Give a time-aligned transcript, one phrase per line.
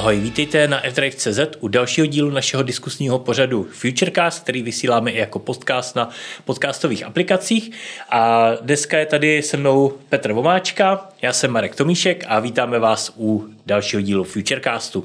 [0.00, 5.38] Ahoj, vítejte na fdrive.cz u dalšího dílu našeho diskusního pořadu Futurecast, který vysíláme i jako
[5.38, 6.10] podcast na
[6.44, 7.70] podcastových aplikacích.
[8.10, 13.12] A dneska je tady se mnou Petr Vomáčka, já jsem Marek Tomíšek a vítáme vás
[13.16, 15.04] u dalšího dílu Futurecastu.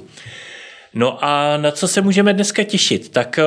[0.94, 3.08] No a na co se můžeme dneska těšit?
[3.08, 3.42] Tak eh,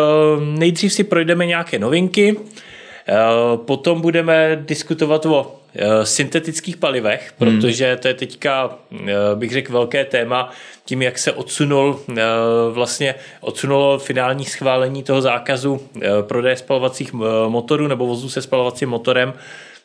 [0.46, 3.14] nejdřív si projdeme nějaké novinky, eh,
[3.56, 5.59] potom budeme diskutovat o
[6.04, 7.38] syntetických palivech, hmm.
[7.38, 10.50] protože to je teďka, eh, bych řekl, velké téma
[10.86, 12.24] tím, jak se odsunul eh,
[12.72, 15.82] vlastně odsunulo finální schválení toho zákazu
[16.22, 17.14] prodeje spalovacích
[17.48, 19.34] motorů nebo vozů se spalovacím motorem,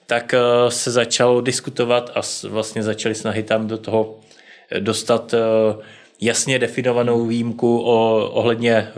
[0.06, 0.34] tak
[0.68, 4.14] se začalo diskutovat a vlastně začaly snahy tam do toho
[4.78, 5.34] dostat
[6.20, 8.88] jasně definovanou výjimku o, ohledně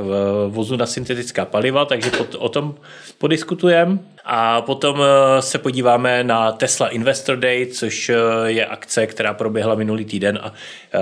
[0.49, 2.75] vozu na syntetická paliva, takže pot, o tom
[3.19, 3.99] podiskutujeme.
[4.29, 8.15] A potom eh, se podíváme na Tesla Investor Day, což eh,
[8.47, 10.53] je akce, která proběhla minulý týden a
[10.95, 10.99] eh,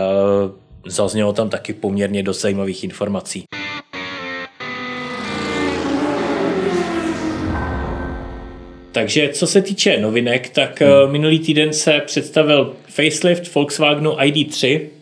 [0.87, 3.45] zaznělo tam taky poměrně dost zajímavých informací.
[8.93, 11.13] Takže co se týče novinek, tak hmm.
[11.13, 14.94] minulý týden se představil facelift Volkswagenu ID3, Eh,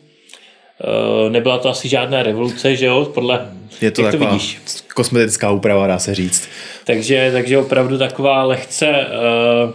[1.28, 3.48] nebyla to asi žádná revoluce, že jo, podle,
[3.80, 4.58] je to jak to vidíš?
[4.94, 6.48] kosmetická úprava, dá se říct.
[6.84, 9.70] Takže, takže opravdu taková lehce, uh,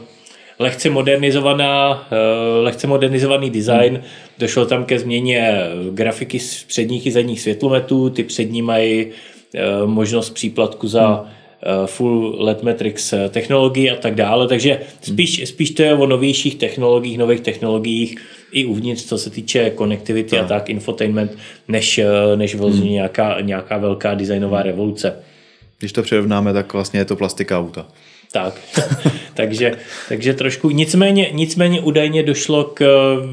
[0.60, 3.94] lehce modernizovaná, uh, lehce modernizovaný design.
[3.94, 4.04] Hmm.
[4.38, 5.60] Došlo tam ke změně
[5.92, 11.38] grafiky z předních i zadních světlometů, ty přední mají uh, možnost příplatku za hmm
[11.86, 17.18] full LED Matrix technologii a tak dále, takže spíš, spíš to je o novějších technologiích,
[17.18, 20.42] nových technologiích, i uvnitř, co se týče konektivity no.
[20.42, 22.92] a tak, infotainment, než, eh, než vlastně hmm.
[22.92, 25.16] nějaká, nějaká velká designová revoluce.
[25.80, 27.88] Když to přirovnáme, tak vlastně je to plastika auta.
[28.32, 28.62] Tak,
[29.34, 29.72] takže,
[30.10, 32.86] takže trošku, nicméně, nicméně údajně došlo k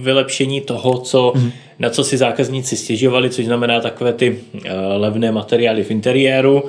[0.03, 1.53] vylepšení toho, co, hmm.
[1.79, 4.61] na co si zákazníci stěžovali, což znamená takové ty uh,
[4.97, 6.65] levné materiály v interiéru,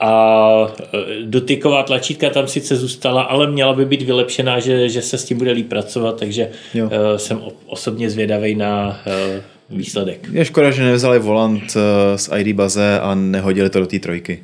[0.00, 5.18] a e, dotyková tlačítka tam sice zůstala, ale měla by být vylepšená, že, že se
[5.18, 6.88] s tím bude líp pracovat, takže jo.
[6.90, 10.28] E, jsem osobně zvědavý na e, výsledek.
[10.32, 11.76] Je škoda, že nevzali volant
[12.16, 14.42] z ID baze a nehodili to do té trojky.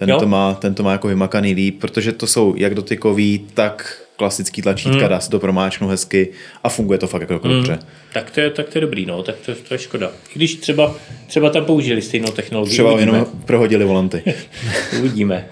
[0.00, 4.02] Ten to, má, ten to má jako vymakaný líp, protože to jsou jak dotykový, tak
[4.16, 5.08] klasický tlačítka, mm.
[5.08, 6.28] dá se to promáčknout hezky
[6.64, 7.54] a funguje to fakt jako mm.
[7.54, 7.78] dobře.
[8.12, 10.10] Tak to, je, tak to je dobrý, no, tak to, to je škoda.
[10.34, 10.94] I když třeba,
[11.26, 12.72] třeba tam použili stejnou technologii.
[12.72, 13.18] Třeba uvidíme.
[13.18, 14.22] jenom prohodili volanty.
[14.98, 15.48] uvidíme.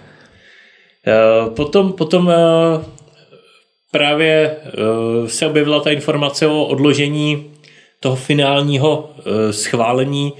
[1.06, 2.32] Uh, potom, potom uh,
[3.90, 4.56] právě
[5.20, 7.50] uh, se objevila ta informace o odložení
[8.00, 9.10] toho finálního
[9.50, 10.32] schválení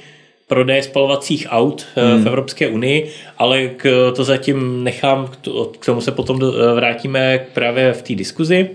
[0.48, 2.24] prodeje spalovacích aut eh, hmm.
[2.24, 5.30] v Evropské unii, ale k, to zatím nechám,
[5.80, 6.40] k tomu se potom
[6.74, 8.70] vrátíme právě v té diskuzi.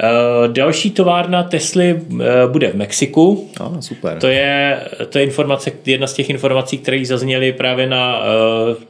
[0.00, 3.50] Eh, další továrna Tesly eh, bude v Mexiku.
[3.60, 4.18] Ah, super.
[4.18, 8.22] To je, to je informace, jedna z těch informací, které zazněly právě na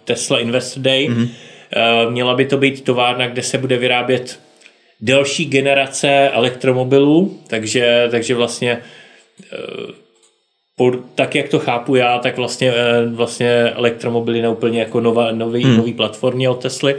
[0.04, 1.08] Tesla Investor Day.
[1.08, 1.28] Mm-hmm.
[2.10, 4.40] Měla by to být továrna, kde se bude vyrábět
[5.00, 8.78] další generace elektromobilů, takže, takže vlastně
[11.14, 15.64] tak, jak to chápu já, tak vlastně, eh, vlastně elektromobily na úplně jako nová, nový,
[15.64, 15.76] hmm.
[15.76, 16.96] nový platformě od Tesly,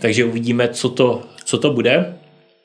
[0.00, 2.14] takže uvidíme, co to, co to bude.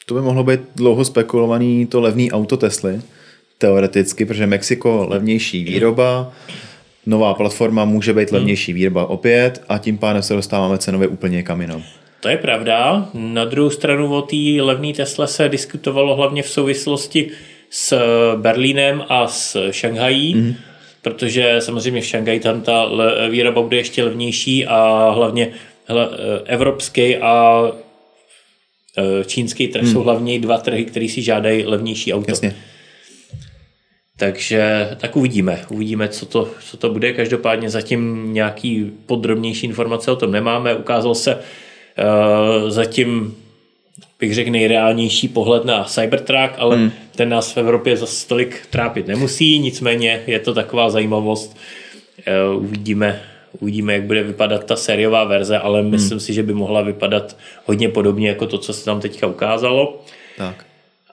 [0.05, 3.01] To by mohlo být dlouho spekulovaný to levný auto Tesly,
[3.57, 6.31] teoreticky, protože Mexiko levnější výroba,
[7.05, 8.37] nová platforma může být hmm.
[8.37, 11.83] levnější výroba opět a tím pádem se dostáváme cenově úplně kam jinam.
[12.19, 13.09] To je pravda.
[13.13, 17.31] Na druhou stranu o té levné Tesla se diskutovalo hlavně v souvislosti
[17.69, 17.97] s
[18.35, 20.55] Berlínem a s Šanghají, mm.
[21.01, 22.89] protože samozřejmě v Šanghaji tam ta
[23.29, 25.51] výroba bude ještě levnější a hlavně
[25.85, 26.09] hele,
[26.45, 27.63] evropský a
[28.97, 29.91] e, čínský trh mm.
[29.91, 32.31] jsou hlavně dva trhy, které si žádají levnější auto.
[32.31, 32.55] Jasně.
[34.17, 35.65] Takže tak uvidíme.
[35.69, 37.13] Uvidíme, co to, co to bude.
[37.13, 40.75] Každopádně zatím nějaký podrobnější informace o tom nemáme.
[40.75, 43.35] Ukázal se uh, zatím
[44.19, 46.91] bych řekl, nejreálnější pohled na Cybertruck, ale hmm.
[47.19, 51.57] Ten nás v Evropě za tolik trápit nemusí, nicméně je to taková zajímavost.
[52.25, 53.21] Eh, uvidíme,
[53.59, 55.91] uvidíme, jak bude vypadat ta sériová verze, ale hmm.
[55.91, 60.01] myslím si, že by mohla vypadat hodně podobně jako to, co se tam teďka ukázalo.
[60.37, 60.65] Tak.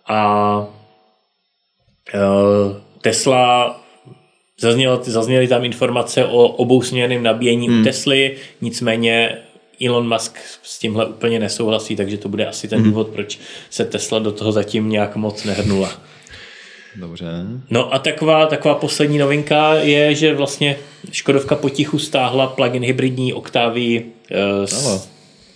[0.06, 0.58] A
[2.14, 3.80] uh, Tesla
[4.60, 7.80] Zazněly, zazněly tam informace o obousměrném nabíjení hmm.
[7.80, 9.38] u Tesly, nicméně
[9.84, 12.88] Elon Musk s tímhle úplně nesouhlasí, takže to bude asi ten hmm.
[12.88, 13.38] důvod, proč
[13.70, 15.92] se Tesla do toho zatím nějak moc nehrnula.
[16.96, 17.26] Dobře.
[17.70, 20.76] No a taková, taková poslední novinka je, že vlastně
[21.12, 24.12] Škodovka potichu stáhla plug-in hybridní Octavii
[24.90, 25.00] uh,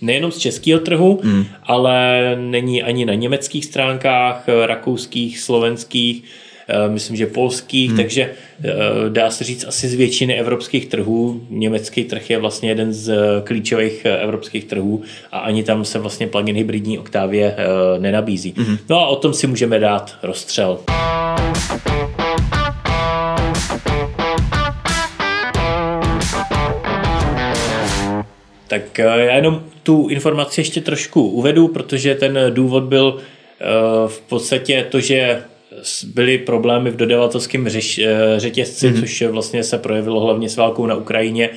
[0.01, 1.45] nejenom z českého trhu, mm.
[1.63, 6.23] ale není ani na německých stránkách, rakouských, slovenských
[6.87, 7.97] myslím, že polských, hmm.
[7.97, 8.31] takže
[9.09, 11.41] dá se říct asi z většiny evropských trhů.
[11.49, 13.13] Německý trh je vlastně jeden z
[13.43, 17.55] klíčových evropských trhů a ani tam se vlastně plug-in hybridní Octavie
[17.99, 18.53] nenabízí.
[18.57, 18.77] Hmm.
[18.89, 20.79] No a o tom si můžeme dát rozstřel.
[28.67, 33.17] Tak já jenom tu informaci ještě trošku uvedu, protože ten důvod byl
[34.07, 35.41] v podstatě to, že
[36.03, 37.71] byly problémy v dodavatelském eh,
[38.37, 38.99] řetězci, mm-hmm.
[38.99, 41.49] což vlastně se projevilo hlavně s válkou na Ukrajině,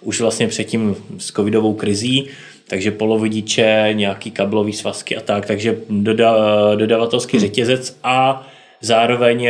[0.00, 2.26] už vlastně předtím s covidovou krizí,
[2.68, 6.34] takže polovodiče, nějaký kablový svazky a tak, takže doda,
[6.74, 7.40] dodavatelský mm.
[7.40, 8.48] řetězec a
[8.80, 9.48] zároveň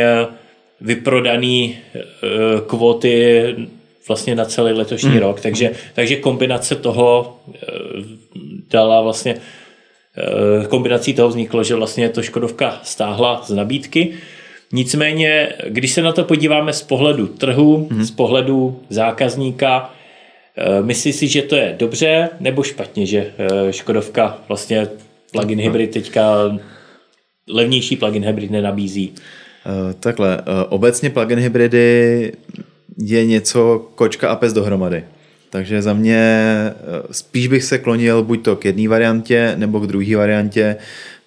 [0.81, 2.01] vyprodaný e,
[2.67, 3.55] kvóty
[4.07, 5.17] vlastně na celý letošní mm.
[5.17, 7.37] rok, takže, takže kombinace toho
[8.69, 9.66] dala vlastně Eh,
[10.67, 14.13] kombinací toho vzniklo, že vlastně to Škodovka stáhla z nabídky.
[14.73, 18.03] Nicméně, když se na to podíváme z pohledu trhu, hmm.
[18.03, 19.93] z pohledu zákazníka,
[20.57, 24.87] eh, myslí si, že to je dobře nebo špatně, že eh, Škodovka vlastně
[25.31, 26.57] plug-in hybrid teďka
[27.49, 29.13] levnější plug-in hybrid nenabízí?
[29.99, 32.31] Takhle, obecně plug-in hybridy
[32.97, 35.03] je něco kočka a pes dohromady.
[35.49, 36.73] Takže za mě eh,
[37.11, 40.75] spíš bych se klonil buď to k jedné variantě nebo k druhé variantě,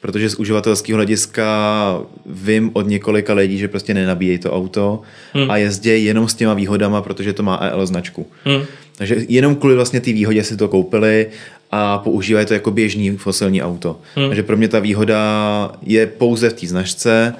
[0.00, 5.00] protože z uživatelského hlediska vím od několika lidí, že prostě nenabíjejí to auto
[5.32, 5.50] hmm.
[5.50, 8.26] a jezdí jenom s těma výhodama, protože to má EL značku.
[8.44, 8.62] Hmm.
[8.96, 11.26] Takže jenom kvůli vlastně té výhodě si to koupili
[11.70, 14.00] a používají to jako běžný fosilní auto.
[14.14, 14.28] Hmm.
[14.28, 17.34] Takže pro mě ta výhoda je pouze v té značce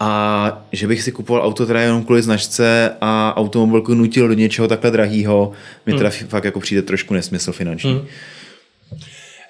[0.00, 4.68] a že bych si kupoval auto teda jenom kvůli značce a automobilku nutil do něčeho
[4.68, 5.52] takhle drahého,
[5.86, 6.28] mi teda hmm.
[6.28, 7.92] fakt jako přijde trošku nesmysl finanční.
[7.92, 8.06] Hmm.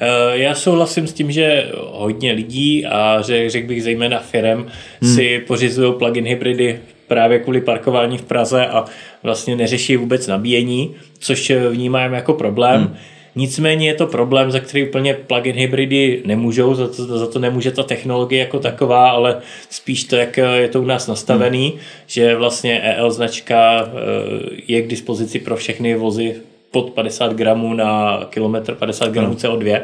[0.01, 4.67] Eh, já souhlasím s tím, že hodně lidí a řekl bych zejména firem
[5.03, 5.15] hmm.
[5.15, 8.85] si pořizují plug-in hybridy právě kvůli parkování v Praze a
[9.23, 12.81] vlastně neřeší vůbec nabíjení, což vnímám jako problém.
[12.81, 12.97] Hmm
[13.35, 17.71] Nicméně je to problém, za který úplně plug-in hybridy nemůžou, za to, za to nemůže
[17.71, 19.41] ta technologie jako taková, ale
[19.71, 21.79] spíš to, jak je to u nás nastavený, hmm.
[22.07, 26.35] že vlastně EL značka eh, je k dispozici pro všechny vozy
[26.71, 29.81] pod 50 gramů na kilometr, 50 gramů CO2.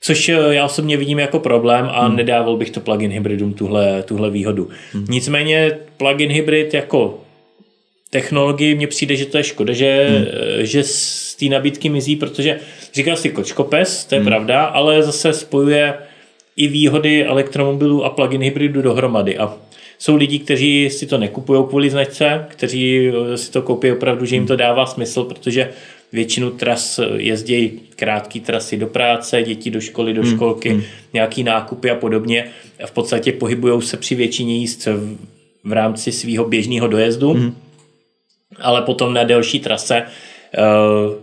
[0.00, 2.16] Což eh, já osobně vidím jako problém a hmm.
[2.16, 4.68] nedával bych to plug-in hybridům tuhle, tuhle výhodu.
[4.92, 5.06] Hmm.
[5.08, 7.20] Nicméně plug-in hybrid jako
[8.10, 10.26] technologii mně přijde, že to je škoda, že, hmm.
[10.66, 10.82] že
[11.36, 12.60] z té nabídky mizí, protože
[12.94, 14.28] říkal si kočkopes, to je hmm.
[14.28, 15.94] pravda, ale zase spojuje
[16.56, 19.56] i výhody elektromobilů a plug-in hybridu dohromady a
[19.98, 24.46] jsou lidi, kteří si to nekupují kvůli značce, kteří si to koupí opravdu, že jim
[24.46, 24.58] to hmm.
[24.58, 25.70] dává smysl, protože
[26.12, 30.36] většinu tras jezdí krátké trasy do práce, děti do školy, do hmm.
[30.36, 30.82] školky, hmm.
[31.12, 32.44] nějaký nákupy a podobně.
[32.84, 34.88] A v podstatě pohybují se při většině jízd
[35.64, 37.32] v rámci svého běžného dojezdu.
[37.32, 37.54] Hmm
[38.60, 41.14] ale potom na delší trase uh,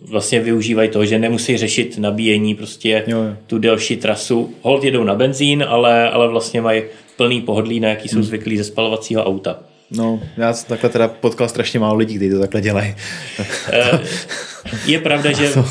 [0.00, 3.36] vlastně využívají toho, že nemusí řešit nabíjení prostě jo, jo.
[3.46, 4.54] tu delší trasu.
[4.62, 6.82] Hold jedou na benzín, ale, ale vlastně mají
[7.16, 8.24] plný pohodlí, na jaký jsou hmm.
[8.24, 9.58] zvyklí ze spalovacího auta.
[9.90, 12.94] No, já jsem takhle teda potkal strašně málo lidí, kteří to takhle dělají.
[13.72, 14.00] Eh,
[14.86, 15.48] je pravda, že...
[15.48, 15.66] A to,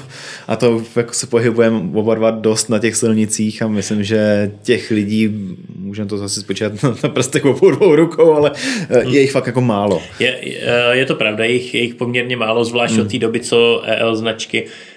[0.48, 4.92] a to jako se pohybujeme oba dva dost na těch silnicích a myslím, že těch
[4.92, 5.30] lidí,
[5.75, 6.74] můžeme to zase spočítat
[7.04, 8.52] na prstech obou dvou rukou, ale
[8.90, 10.02] eh, je jich fakt jako málo.
[10.19, 13.02] Je, eh, je to pravda, je jich, je jich poměrně málo, zvlášť hmm.
[13.02, 14.93] od té doby, co EL značky Eh,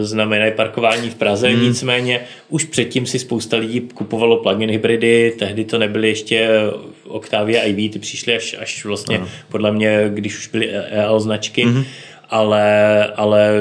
[0.00, 1.62] znamenají parkování v Praze, hmm.
[1.62, 6.48] nicméně už předtím si spousta lidí kupovalo plug-in hybridy, tehdy to nebyly ještě
[7.08, 9.28] Octavia IV, ty přišly až, až vlastně ano.
[9.48, 11.84] podle mě, když už byly EL značky, hmm.
[12.30, 13.52] ale, ale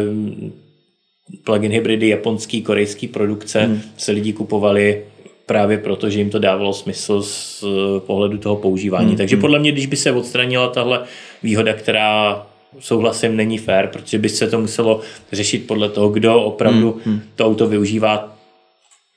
[1.44, 3.82] plug-in hybridy japonský, korejský produkce hmm.
[3.98, 5.04] se lidi kupovali
[5.46, 7.64] právě proto, že jim to dávalo smysl z
[8.00, 9.08] pohledu toho používání.
[9.08, 9.18] Hmm.
[9.18, 9.42] Takže hmm.
[9.42, 11.04] podle mě, když by se odstranila tahle
[11.44, 12.46] výhoda, která
[12.80, 17.22] souhlasím, není fér, protože by se to muselo řešit podle toho, kdo opravdu hmm, hmm.
[17.36, 18.38] to auto využívá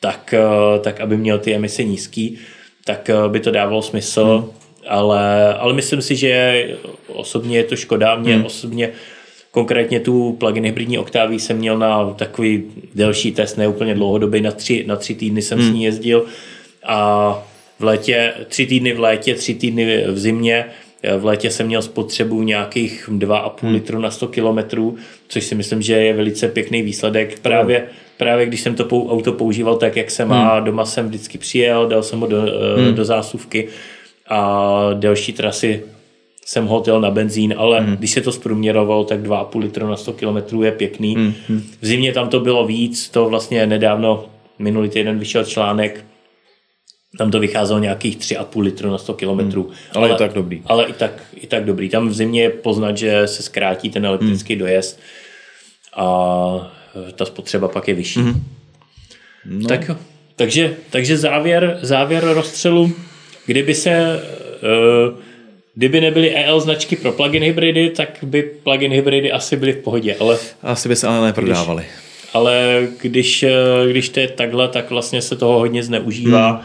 [0.01, 2.39] tak, eh, tak, aby měl ty emise nízký,
[2.85, 4.51] tak eh, by to dávalo smysl, hmm.
[4.89, 6.65] ale, ale myslím si, že
[7.09, 8.17] osobně je to škoda.
[8.17, 8.45] Mě hmm.
[8.45, 8.91] osobně
[9.51, 12.65] konkrétně tu plug-in hybridní Octavii jsem měl na takový
[12.95, 15.69] delší test, ne úplně dlouhodobý, na tři, na tři týdny jsem hmm.
[15.69, 16.25] s ní jezdil
[16.87, 17.43] a
[17.79, 20.67] v létě, tři týdny v létě, tři týdny v zimě
[21.19, 23.73] v létě jsem měl spotřebu nějakých 2,5 hmm.
[23.73, 24.97] litru na 100 kilometrů,
[25.29, 27.39] což si myslím, že je velice pěkný výsledek.
[27.39, 30.65] Právě, právě když jsem to auto používal tak, jak se má, hmm.
[30.65, 32.95] doma jsem vždycky přijel, dal jsem ho do, eh, hmm.
[32.95, 33.69] do zásuvky
[34.29, 35.83] a delší trasy
[36.47, 37.97] jsem ho na benzín, ale hmm.
[37.97, 41.15] když se to zprůměrovalo, tak 2,5 litru na 100 km je pěkný.
[41.15, 41.63] Hmm.
[41.81, 44.25] V zimě tam to bylo víc, to vlastně nedávno
[44.59, 46.05] minulý týden vyšel článek
[47.19, 49.27] tam to vycházelo nějakých 3,5 litru na 100 km.
[49.27, 49.53] Hmm.
[49.59, 50.63] Ale, ale i tak dobrý.
[50.67, 51.89] Ale i tak, i tak dobrý.
[51.89, 54.61] Tam v zimě je poznat, že se zkrátí ten elektrický hmm.
[54.61, 55.01] dojezd
[55.97, 56.73] a
[57.15, 58.21] ta spotřeba pak je vyšší.
[58.21, 58.45] Hmm.
[59.45, 59.69] No.
[59.69, 59.97] Tak jo.
[60.37, 62.93] Takže, takže závěr, závěr rozstřelu,
[63.47, 64.23] kdyby se
[64.63, 65.19] uh,
[65.75, 70.17] kdyby nebyly EL značky pro plug-in hybridy, tak by plug-in hybridy asi byly v pohodě,
[70.21, 70.39] ale...
[70.63, 71.83] Asi by se ale neprodávali.
[71.83, 73.53] Když, ale když, eh,
[73.91, 76.61] když to je takhle, tak vlastně se toho hodně zneužívá hmm.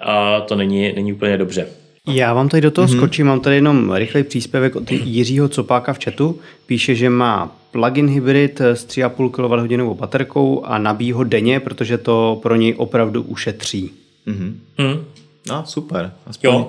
[0.00, 1.66] A to není, není úplně dobře.
[2.08, 2.96] Já vám tady do toho mm-hmm.
[2.96, 6.38] skočím, mám tady jenom rychlej příspěvek od Jiřího Copáka v chatu.
[6.66, 12.38] Píše, že má plug-in hybrid s 3,5 kWh baterkou a nabíjí ho denně, protože to
[12.42, 13.90] pro něj opravdu ušetří.
[14.26, 14.52] Mm-hmm.
[14.78, 15.04] Mm.
[15.48, 16.12] No, super.
[16.26, 16.68] Aspoň, jo.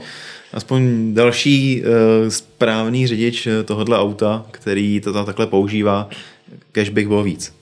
[0.53, 6.09] aspoň další uh, správný řidič tohohle auta, který to takhle používá,
[6.71, 7.58] kež bych byl víc.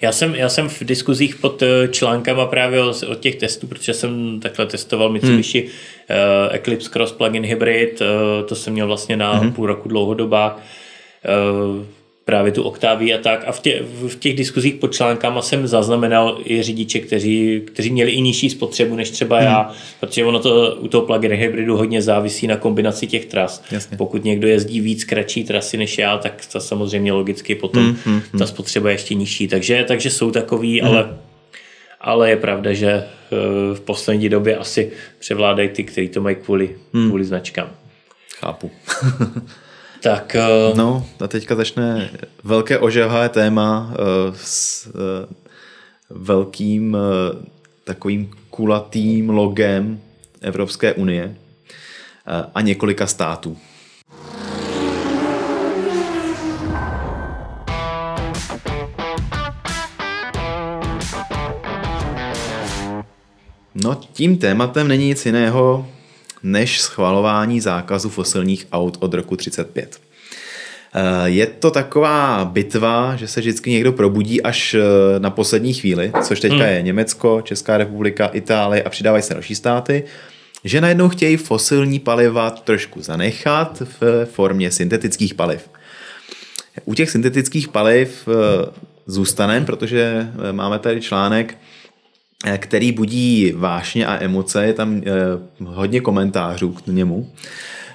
[0.00, 4.40] Já jsem, já jsem v diskuzích pod eh, článkama právě od těch testů, protože jsem
[4.40, 5.68] takhle testoval Mitsubishi hmm.
[5.68, 9.52] uh, Eclipse Cross Plug-in Hybrid, uh, to jsem měl vlastně na hmm.
[9.52, 10.62] půl roku dlouhodobách.
[11.78, 11.84] Uh,
[12.26, 13.44] právě tu Octavii a tak.
[13.46, 18.10] A v, tě, v těch diskuzích pod článkama jsem zaznamenal i řidiče, kteří, kteří měli
[18.10, 19.46] i nižší spotřebu než třeba hmm.
[19.46, 23.62] já, protože ono to u toho plug-in hybridu hodně závisí na kombinaci těch tras.
[23.70, 23.96] Jasně.
[23.96, 28.20] Pokud někdo jezdí víc kratší trasy než já, tak to samozřejmě logicky potom hmm, hmm,
[28.32, 28.38] hmm.
[28.38, 29.48] ta spotřeba je ještě nižší.
[29.48, 30.90] Takže, takže jsou takový, hmm.
[30.90, 31.16] ale
[32.00, 33.04] ale je pravda, že eh,
[33.74, 37.08] v poslední době asi převládají ty, kteří to mají kvůli, hmm.
[37.08, 37.70] kvůli značkám.
[38.40, 38.70] Chápu.
[40.06, 40.76] Tak, uh...
[40.78, 42.10] No a teďka začne
[42.44, 45.26] velké ožehavé téma uh, s uh,
[46.10, 47.00] velkým uh,
[47.84, 50.00] takovým kulatým logem
[50.40, 53.58] Evropské unie uh, a několika států.
[63.74, 65.88] No tím tématem není nic jiného
[66.46, 70.00] než schvalování zákazu fosilních aut od roku 35.
[70.94, 74.80] Eh, je to taková bitva, že se vždycky někdo probudí až eh,
[75.18, 76.74] na poslední chvíli, což teďka hmm.
[76.74, 80.04] je Německo, Česká republika, Itálie a přidávají se další státy,
[80.64, 85.70] že najednou chtějí fosilní paliva trošku zanechat v formě syntetických paliv.
[86.84, 88.66] U těch syntetických paliv eh,
[89.06, 91.58] zůstaneme, protože máme tady článek,
[92.56, 95.10] který budí vášně a emoce, je tam eh,
[95.64, 97.30] hodně komentářů k němu.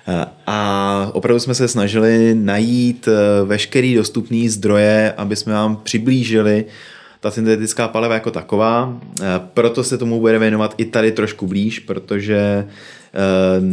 [0.07, 3.09] Eh, a opravdu jsme se snažili najít
[3.45, 6.65] veškerý dostupný zdroje, aby jsme vám přiblížili
[7.19, 8.99] ta syntetická paliva jako taková.
[9.53, 12.67] Proto se tomu bude věnovat i tady trošku blíž, protože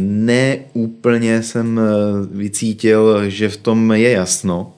[0.07, 1.81] neúplně jsem
[2.31, 4.73] vycítil, že v tom je jasno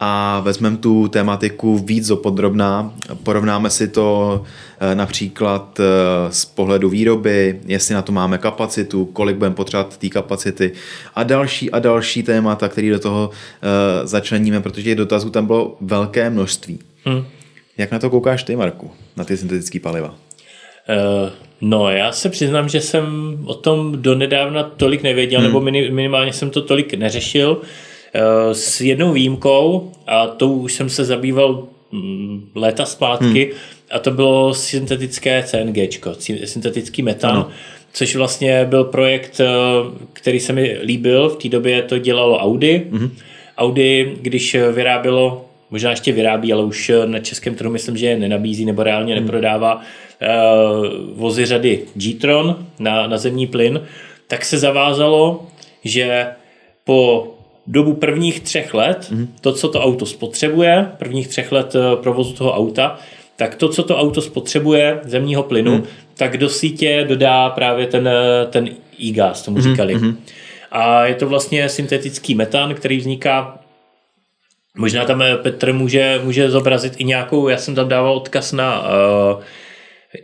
[0.00, 4.42] a vezmeme tu tématiku víc dopodrobná, porovnáme si to
[4.80, 5.84] eh, například eh,
[6.32, 10.72] z pohledu výroby, jestli na to máme kapacitu, kolik budeme potřebovat té kapacity
[11.14, 15.76] a další a další témata, které do toho eh, začleníme, protože těch dotazů tam bylo
[15.80, 16.78] velké množství.
[17.04, 17.24] Hmm.
[17.78, 20.08] Jak na to koukáš ty, Marku, na ty syntetické paliva?
[20.08, 21.30] Uh,
[21.60, 25.48] no, já se přiznám, že jsem o tom donedávna tolik nevěděl, hmm.
[25.48, 25.60] nebo
[25.94, 27.60] minimálně jsem to tolik neřešil.
[27.62, 27.89] Eh,
[28.52, 33.60] s jednou výjimkou, a to už jsem se zabýval mm, léta zpátky, hmm.
[33.90, 35.76] a to bylo syntetické CNG,
[36.44, 37.48] syntetický metan, ano.
[37.92, 39.46] což vlastně byl projekt, eh,
[40.12, 42.86] který se mi líbil, v té době to dělalo Audi.
[42.92, 43.10] Hmm.
[43.58, 48.64] Audi, když vyrábělo, možná ještě vyrábí, ale už na českém trhu myslím, že je nenabízí
[48.64, 49.24] nebo reálně hmm.
[49.24, 53.80] neprodává uh, vozy řady G-Tron na, na zemní plyn,
[54.26, 55.46] tak se zavázalo,
[55.84, 56.26] že
[56.84, 57.28] po
[57.70, 59.28] dobu prvních třech let, mm-hmm.
[59.40, 62.98] to, co to auto spotřebuje, prvních třech let eh, provozu toho auta,
[63.36, 65.84] tak to, co to auto spotřebuje zemního plynu, mm.
[66.14, 68.68] tak do sítě dodá právě ten, eh, ten
[69.02, 69.70] e-gas, tomu mm-hmm.
[69.70, 69.96] říkali.
[69.96, 70.16] Mm-hmm.
[70.70, 73.60] A je to vlastně syntetický metan, který vzniká
[74.76, 78.82] Možná tam eh, Petr může, může zobrazit i nějakou, já jsem tam dával odkaz na
[78.82, 79.42] uh,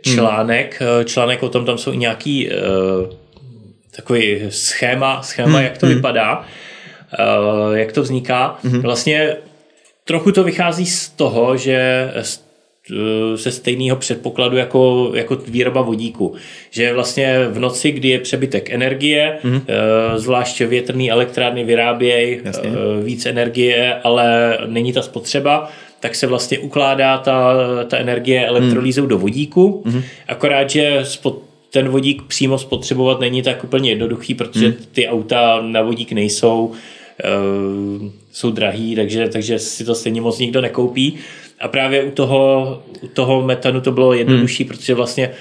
[0.01, 1.05] článek, hmm.
[1.05, 2.53] článek o tom, tam jsou i nějaký uh,
[3.95, 5.63] takový schéma, schéma hmm.
[5.63, 5.95] jak to hmm.
[5.95, 6.45] vypadá.
[7.13, 8.57] Eh, jak to vzniká.
[8.63, 8.81] Mm-hmm.
[8.81, 9.35] Vlastně
[10.03, 12.11] trochu to vychází z toho, že
[13.35, 16.35] se stejného předpokladu jako, jako výroba vodíku.
[16.69, 19.61] Že vlastně v noci, kdy je přebytek energie, mm-hmm.
[20.15, 22.51] zvlášť větrné elektrárny vyrábějí eh,
[23.03, 27.53] víc energie, ale není ta spotřeba, tak se vlastně ukládá ta,
[27.87, 29.07] ta energie elektrolýzou mm.
[29.07, 29.83] do vodíku.
[29.85, 30.03] Mm-hmm.
[30.27, 34.73] Akorát, že spod, ten vodík přímo spotřebovat není tak úplně jednoduchý, protože mm.
[34.91, 36.75] ty auta na vodík nejsou uh,
[38.31, 41.17] jsou drahý, takže, takže si to stejně moc nikdo nekoupí.
[41.59, 44.67] A právě u toho, u toho metanu to bylo jednodušší, hmm.
[44.67, 45.31] protože vlastně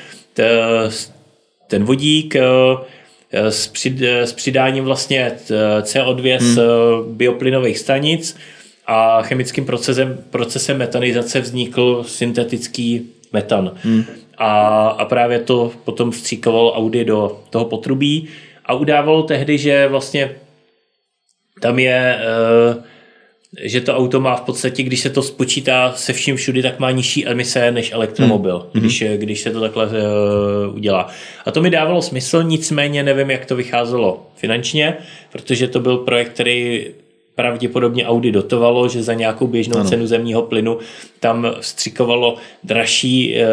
[1.66, 2.36] ten vodík
[3.32, 5.32] s, přid, s přidáním vlastně
[5.80, 6.54] CO2 hmm.
[6.54, 6.60] z
[7.08, 8.36] bioplynových stanic
[8.86, 13.72] a chemickým procesem, procesem metanizace vznikl syntetický metan.
[13.82, 14.04] Hmm.
[14.38, 18.28] A, a právě to potom vstříkoval Audi do toho potrubí
[18.64, 20.30] a udávalo tehdy, že vlastně
[21.60, 22.82] tam je, eh,
[23.68, 26.90] že to auto má v podstatě, když se to spočítá se vším všudy, tak má
[26.90, 28.82] nižší emise než elektromobil, hmm.
[28.82, 31.08] když, když se to takhle eh, udělá.
[31.46, 34.96] A to mi dávalo smysl, nicméně nevím, jak to vycházelo finančně,
[35.32, 36.86] protože to byl projekt, který
[37.36, 39.88] pravděpodobně Audi dotovalo, že za nějakou běžnou ano.
[39.88, 40.78] cenu zemního plynu
[41.20, 43.46] tam vstřikovalo dražší, eh,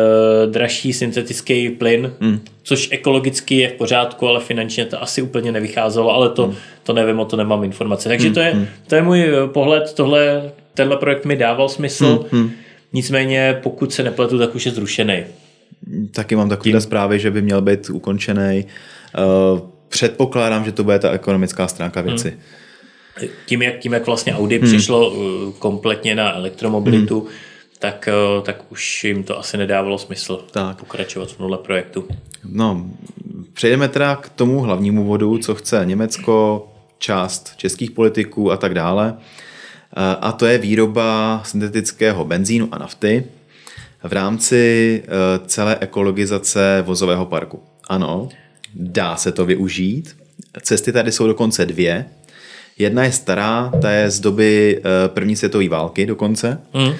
[0.47, 2.39] dražší syntetický plyn, hmm.
[2.63, 6.55] což ekologicky je v pořádku, ale finančně to asi úplně nevycházelo, ale to, hmm.
[6.83, 8.09] to nevím, o to nemám informace.
[8.09, 8.33] Takže hmm.
[8.33, 8.67] to, je, hmm.
[8.87, 12.41] to je můj eh, pohled, tohle, tenhle projekt mi dával smysl, hmm.
[12.41, 12.51] hmm.
[12.93, 15.23] nicméně pokud se nepletu, tak už je zrušený.
[16.11, 18.65] Taky mám takové zprávy, že by měl být ukončený.
[19.53, 19.59] Uh,
[19.89, 22.29] předpokládám, že to bude ta ekonomická stránka věci.
[22.29, 22.39] Hmm
[23.45, 24.67] tím, jak, tím, jak vlastně Audi hmm.
[24.67, 27.29] přišlo uh, kompletně na elektromobilitu, hmm.
[27.79, 30.77] tak, uh, tak už jim to asi nedávalo smysl tak.
[30.77, 32.07] pokračovat v tomhle projektu.
[32.45, 32.85] No,
[33.53, 36.67] přejdeme teda k tomu hlavnímu vodu, co chce Německo,
[36.97, 39.11] část českých politiků a tak dále.
[39.11, 39.17] Uh,
[40.21, 43.23] a to je výroba syntetického benzínu a nafty
[44.03, 45.03] v rámci
[45.45, 47.63] celé ekologizace vozového parku.
[47.89, 48.29] Ano,
[48.73, 50.17] dá se to využít.
[50.61, 52.05] Cesty tady jsou dokonce dvě.
[52.79, 56.61] Jedna je stará, ta je z doby eh, první světové války dokonce.
[56.73, 56.93] Mm.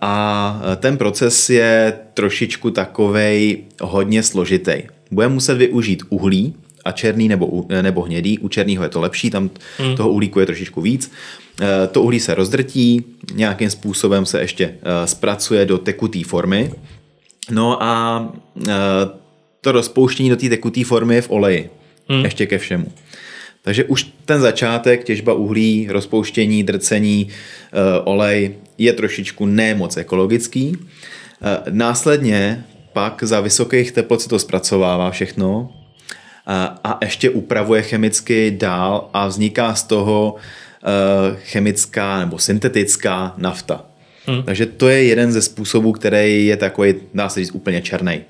[0.00, 4.82] A ten proces je trošičku takovej hodně složitý.
[5.10, 8.38] Bude muset využít uhlí, a černý nebo, nebo hnědý.
[8.38, 9.96] U černého je to lepší, tam mm.
[9.96, 11.12] toho uhlíku je trošičku víc.
[11.92, 14.74] To uhlí se rozdrtí, nějakým způsobem se ještě
[15.04, 16.72] zpracuje do tekuté formy.
[17.50, 18.28] No a
[19.60, 21.70] to rozpouštění do té tekuté formy je v oleji.
[22.08, 22.24] Mm.
[22.24, 22.92] Ještě ke všemu.
[23.62, 30.76] Takže už ten začátek, těžba uhlí, rozpouštění, drcení, eh, olej je trošičku nemoc ekologický.
[31.42, 35.72] Eh, následně pak za vysokých teplot se to zpracovává všechno
[36.84, 43.84] a ještě upravuje chemicky dál a vzniká z toho eh, chemická nebo syntetická nafta.
[44.26, 44.42] Hmm.
[44.42, 48.20] Takže to je jeden ze způsobů, který je takový, dá se říct, úplně černý.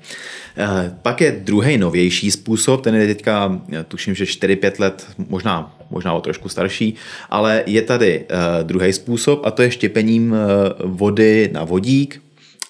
[0.61, 6.13] Eh, pak je druhý novější způsob, ten je teďka, tuším, že 4-5 let, možná, možná
[6.13, 6.95] o trošku starší,
[7.29, 10.37] ale je tady eh, druhý způsob a to je štěpením eh,
[10.83, 12.21] vody na vodík,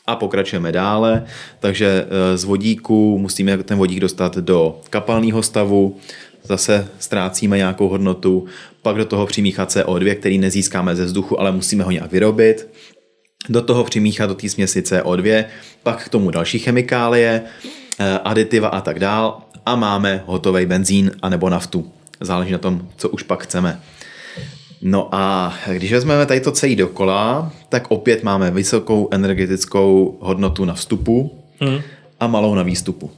[0.08, 1.26] a pokračujeme dále,
[1.60, 5.98] takže z vodíku musíme ten vodík dostat do kapalného stavu,
[6.44, 8.46] zase ztrácíme nějakou hodnotu,
[8.82, 12.68] pak do toho přimíchat CO2, který nezískáme ze vzduchu, ale musíme ho nějak vyrobit,
[13.50, 15.46] do toho přimíchat do té směsi CO2,
[15.84, 17.81] pak k tomu další chemikálie, eh,
[18.24, 21.92] aditiva a tak dál a máme hotový benzín anebo naftu.
[22.20, 23.80] Záleží na tom, co už pak chceme.
[24.82, 30.74] No a když vezmeme tady to celý dokola, tak opět máme vysokou energetickou hodnotu na
[30.74, 31.80] vstupu hmm.
[32.20, 33.12] a malou na výstupu.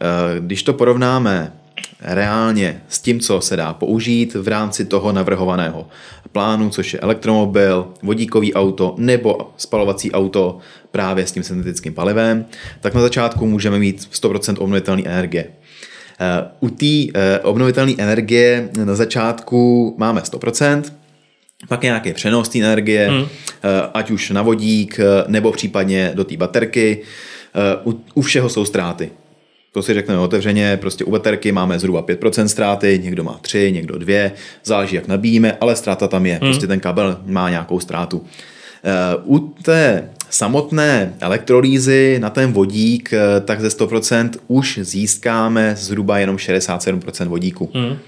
[0.00, 1.52] Eh, když to porovnáme
[2.00, 5.86] reálně s tím, co se dá použít v rámci toho navrhovaného
[6.32, 10.58] plánu, což je elektromobil, vodíkový auto nebo spalovací auto
[10.94, 12.44] právě s tím syntetickým palivem,
[12.80, 15.46] tak na začátku můžeme mít 100% obnovitelné energie.
[16.20, 20.82] Eh, u té eh, obnovitelné energie na začátku máme 100%,
[21.68, 23.26] pak nějaké přenos té energie, hmm.
[23.94, 27.00] ať už na vodík nebo případně do té baterky.
[27.84, 29.10] U, u všeho jsou ztráty.
[29.72, 33.98] To si řekneme otevřeně, prostě u baterky máme zhruba 5% ztráty, někdo má 3, někdo
[33.98, 34.30] 2,
[34.64, 36.40] záleží jak nabíjíme, ale ztráta tam je, hmm.
[36.40, 38.24] prostě ten kabel má nějakou ztrátu.
[39.24, 46.38] U té samotné elektrolýzy na ten vodík, eh, tak ze 100% už získáme zhruba jenom
[46.38, 47.70] 67% vodíku.
[47.74, 47.98] Hmm.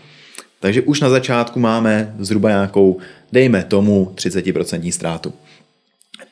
[0.60, 2.98] Takže už na začátku máme zhruba nějakou,
[3.32, 5.32] dejme tomu, 30% ztrátu.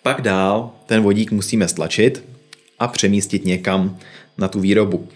[0.03, 2.25] Pak dál ten vodík musíme stlačit
[2.79, 3.97] a přemístit někam
[4.39, 5.09] na tu výrobu.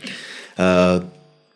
[0.58, 1.06] Eh,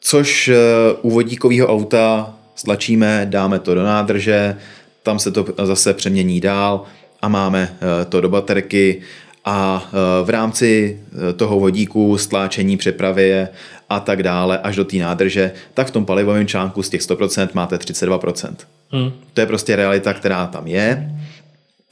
[0.00, 0.56] což eh,
[1.02, 4.56] u vodíkového auta stlačíme, dáme to do nádrže,
[5.02, 6.84] tam se to zase přemění dál
[7.22, 9.02] a máme eh, to do baterky
[9.44, 9.90] a
[10.24, 11.00] v rámci
[11.36, 13.48] toho vodíku, stláčení, přepravy
[13.88, 17.48] a tak dále až do té nádrže, tak v tom palivovém článku z těch 100%
[17.54, 18.54] máte 32%.
[18.90, 19.12] Hmm.
[19.34, 21.16] To je prostě realita, která tam je.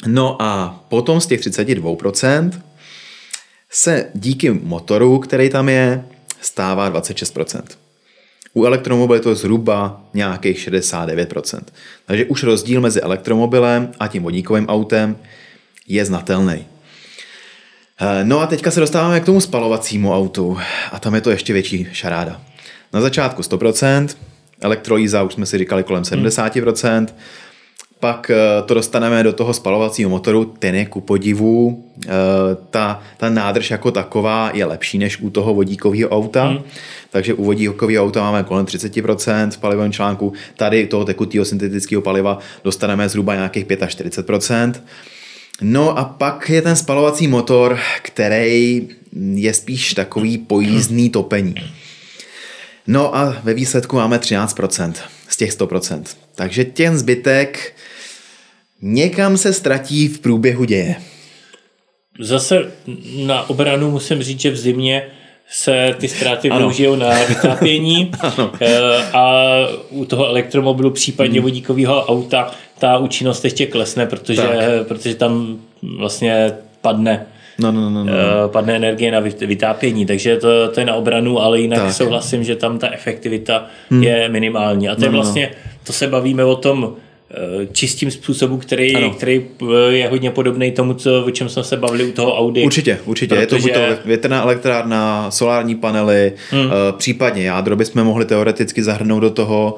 [0.07, 2.51] No a potom z těch 32%
[3.71, 6.05] se díky motoru, který tam je,
[6.41, 7.63] stává 26%.
[8.55, 11.61] U elektromobilu je to zhruba nějakých 69%.
[12.07, 15.17] Takže už rozdíl mezi elektromobilem a tím vodíkovým autem
[15.89, 16.67] je znatelný.
[18.01, 20.59] Eh, no a teďka se dostáváme k tomu spalovacímu autu
[20.93, 22.41] a tam je to ještě větší šaráda.
[22.93, 24.17] Na začátku 100%,
[24.61, 27.09] elektrolýza už jsme si říkali kolem 70%, hmm.
[28.01, 32.11] Pak eh, to dostaneme do toho spalovacího motoru, ten je ku podivu, eh,
[32.71, 36.59] ta, ta nádrž jako taková je lepší než u toho vodíkového auta, hmm.
[37.11, 42.39] takže u vodíkového auta máme kolem 30% v palivovém článku, tady toho tekutého syntetického paliva
[42.65, 44.73] dostaneme zhruba nějakých 45%.
[45.63, 48.89] No a pak je ten spalovací motor, který
[49.35, 51.55] je spíš takový pojízdný topení.
[52.87, 56.03] No a ve výsledku máme 13% z těch 100%.
[56.35, 57.73] Takže ten zbytek
[58.83, 60.97] někam se ztratí v průběhu děje.
[62.21, 62.73] Zase
[63.17, 65.07] na obranu musím říct, že v zimě
[65.51, 68.13] se ty ztráty využijou na vytápění
[68.61, 69.45] eh, a
[69.91, 71.43] u toho elektromobilu, případně hmm.
[71.43, 74.43] vodíkového auta, ta účinnost ještě klesne, protože,
[74.89, 75.61] protože tam
[75.99, 77.27] vlastně padne
[77.61, 78.13] No, no, no, no.
[78.13, 81.93] Eh, padne energie na vytápění, takže to, to je na obranu, ale jinak tak.
[81.93, 84.03] souhlasím, že tam ta efektivita hmm.
[84.03, 84.89] je minimální.
[84.89, 85.23] A to je no, no, no.
[85.23, 85.51] vlastně,
[85.87, 86.93] to se bavíme o tom
[87.31, 89.47] eh, čistým způsobu, který, který
[89.89, 92.65] je hodně podobný tomu, co, o čem jsme se bavili u toho Audi.
[92.65, 93.35] Určitě, určitě.
[93.35, 93.43] Protože...
[93.43, 96.71] Je to buď to větrná elektrárna, solární panely, hmm.
[96.97, 99.77] případně jádro bychom mohli teoreticky zahrnout do toho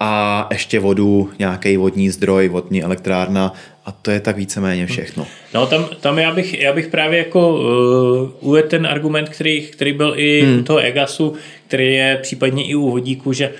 [0.00, 3.52] a ještě vodu, nějaký vodní zdroj, vodní elektrárna
[3.84, 5.26] a to je tak víceméně všechno.
[5.54, 9.92] No tam, tam já, bych, já bych právě jako uh, uvedl ten argument, který, který
[9.92, 10.58] byl i hmm.
[10.58, 11.34] u toho EGASu,
[11.66, 13.52] který je případně i u vodíku, že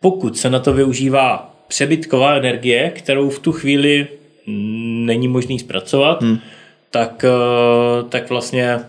[0.00, 4.06] pokud se na to využívá přebytková energie, kterou v tu chvíli
[5.06, 6.38] není možný zpracovat, hmm.
[6.90, 8.80] tak, uh, tak vlastně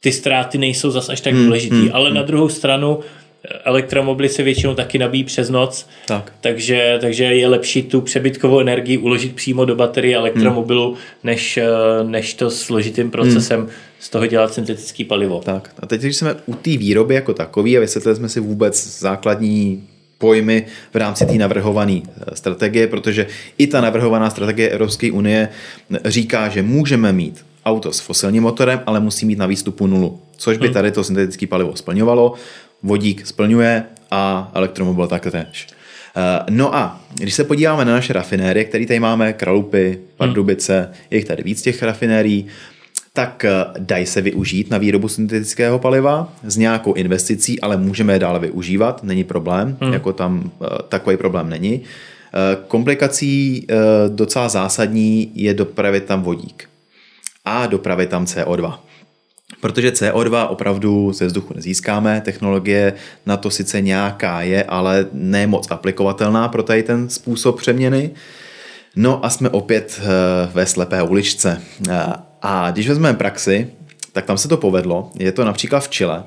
[0.00, 1.44] ty ztráty nejsou zas až tak hmm.
[1.44, 1.76] důležitý.
[1.76, 1.90] Hmm.
[1.92, 2.16] Ale hmm.
[2.16, 2.98] na druhou stranu
[3.64, 6.32] elektromobily se většinou taky nabíjí přes noc, tak.
[6.40, 10.96] takže, takže je lepší tu přebytkovou energii uložit přímo do baterie elektromobilu, hmm.
[11.24, 11.64] než, eh,
[12.02, 13.70] než to složitým procesem hmm.
[13.98, 15.40] z toho dělat syntetický palivo.
[15.44, 18.98] Tak a teď, když jsme u té výroby jako takový a vysvětlili jsme si vůbec
[18.98, 19.84] základní
[20.18, 23.26] pojmy v rámci té navrhované eh, strategie, protože
[23.58, 25.48] i ta navrhovaná strategie Evropské unie
[26.04, 30.58] říká, že můžeme mít auto s fosilním motorem, ale musí mít na výstupu nulu, což
[30.58, 30.74] by hmm.
[30.74, 32.34] tady to syntetické palivo splňovalo
[32.82, 35.66] vodík splňuje a elektromobil taktéž.
[36.16, 40.94] Eh, no a když se podíváme na naše rafinérie, které tady máme, Kralupy, Pardubice, hmm.
[41.10, 42.46] je jich tady víc těch rafinérií,
[43.12, 48.18] tak eh, dají se využít na výrobu syntetického paliva s nějakou investicí, ale můžeme je
[48.18, 49.92] dále využívat, není problém, hmm.
[49.92, 51.80] jako tam eh, takový problém není.
[52.68, 53.66] Komplikací
[54.08, 56.68] docela zásadní je dopravit tam vodík
[57.44, 58.78] a dopravit tam CO2.
[59.60, 62.92] Protože CO2 opravdu ze vzduchu nezískáme, technologie
[63.26, 68.10] na to sice nějaká je, ale ne moc aplikovatelná pro tady ten způsob přeměny.
[68.96, 70.06] No a jsme opět eh,
[70.52, 71.62] ve slepé uličce.
[71.90, 72.02] Eh,
[72.42, 73.68] a když vezmeme praxi,
[74.12, 75.10] tak tam se to povedlo.
[75.18, 76.24] Je to například v Chile,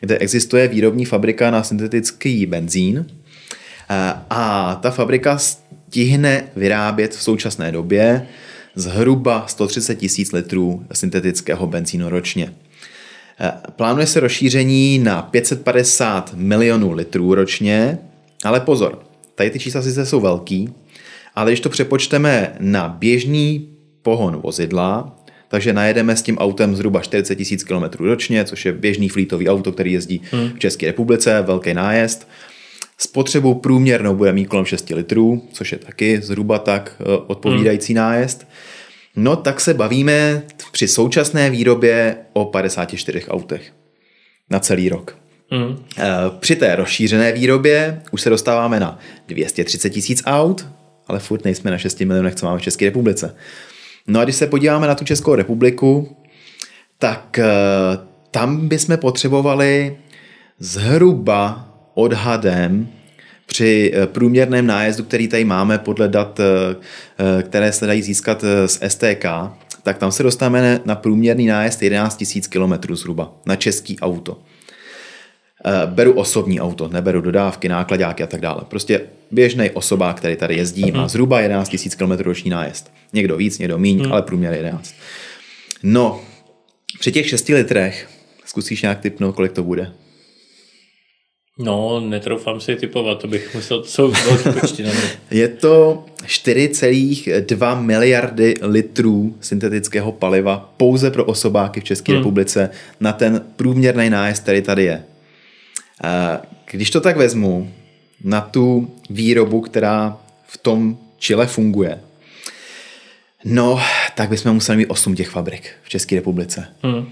[0.00, 3.06] kde existuje výrobní fabrika na syntetický benzín
[3.90, 8.26] eh, a ta fabrika stihne vyrábět v současné době
[8.74, 12.54] zhruba 130 tisíc litrů syntetického benzínu ročně.
[13.40, 17.98] Eh, plánuje se rozšíření na 550 milionů litrů ročně,
[18.44, 18.98] ale pozor,
[19.34, 20.68] tady ty čísla sice jsou velký,
[21.34, 23.68] ale když to přepočteme na běžný
[24.02, 25.18] pohon vozidla,
[25.48, 29.72] takže najedeme s tím autem zhruba 40 tisíc km ročně, což je běžný flítový auto,
[29.72, 30.50] který jezdí hmm.
[30.50, 32.28] v České republice, velký nájezd.
[32.98, 38.02] Spotřebu průměrnou bude mít kolem 6 litrů, což je taky zhruba tak eh, odpovídající hmm.
[38.02, 38.46] nájezd.
[39.16, 43.72] No tak se bavíme při současné výrobě o 54 autech
[44.50, 45.18] na celý rok.
[45.50, 45.84] Mm.
[46.40, 48.98] Při té rozšířené výrobě už se dostáváme na
[49.28, 50.66] 230 tisíc aut,
[51.06, 53.36] ale furt nejsme na 6 milionech, co máme v České republice.
[54.06, 56.16] No a když se podíváme na tu Českou republiku,
[56.98, 57.46] tak eh,
[58.30, 59.96] tam bychom potřebovali
[60.58, 62.88] zhruba odhadem
[63.46, 66.76] při eh, průměrném nájezdu, který tady máme podle dat, eh,
[67.38, 69.24] eh, které se dají získat z STK,
[69.82, 74.38] tak tam se dostáváme na průměrný nájezd 11 000 km zhruba na český auto.
[75.86, 78.62] Beru osobní auto, neberu dodávky, nákladáky a tak dále.
[78.68, 79.00] Prostě
[79.30, 81.08] běžný osobák, který tady jezdí, má mhm.
[81.08, 82.92] zhruba 11 000 km roční nájezd.
[83.12, 84.12] Někdo víc, někdo míň, hmm.
[84.12, 84.94] ale průměr 11.
[85.82, 86.20] No,
[86.98, 88.08] při těch 6 litrech
[88.44, 89.92] zkusíš nějak typnout, kolik to bude?
[91.58, 94.90] No, netroufám si typovat, to bych musel, jsou velký počty na
[95.30, 102.20] Je to 4,2 miliardy litrů syntetického paliva pouze pro osobáky v České hmm.
[102.20, 105.04] republice na ten průměrný nájezd, který tady je.
[106.70, 107.72] Když to tak vezmu
[108.24, 112.00] na tu výrobu, která v tom Chile funguje,
[113.44, 113.80] no,
[114.14, 116.66] tak bychom museli mít 8 těch fabrik v České republice.
[116.82, 117.06] Hmm.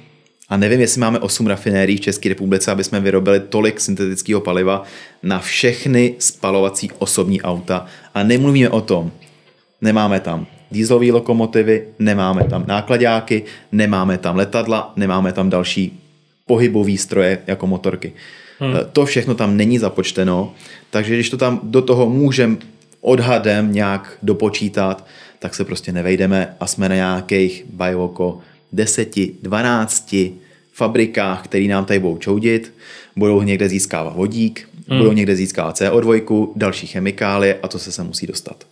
[0.50, 4.82] A nevím, jestli máme 8 rafinérií v České republice, aby jsme vyrobili tolik syntetického paliva
[5.22, 7.86] na všechny spalovací osobní auta.
[8.14, 9.12] A nemluvíme o tom,
[9.80, 16.00] nemáme tam dýzlové lokomotivy, nemáme tam nákladáky, nemáme tam letadla, nemáme tam další
[16.46, 18.12] pohybové stroje jako motorky.
[18.58, 18.74] Hmm.
[18.92, 20.52] To všechno tam není započteno,
[20.90, 22.56] takže když to tam do toho můžeme
[23.00, 25.06] odhadem nějak dopočítat,
[25.38, 28.38] tak se prostě nevejdeme a jsme na nějakých bajoko
[28.72, 30.14] 10, 12
[30.72, 32.72] fabrikách, které nám tady budou čoudit,
[33.16, 34.98] budou někde získávat vodík, hmm.
[34.98, 38.66] budou někde získávat CO2, další chemikálie a to se sem musí dostat.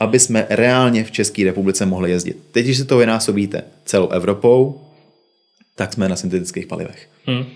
[0.00, 2.36] Aby jsme reálně v České republice mohli jezdit.
[2.52, 4.80] Teď, když se to vynásobíte celou Evropou,
[5.74, 7.08] tak jsme na syntetických palivech.
[7.26, 7.38] Hmm.
[7.38, 7.46] Uh,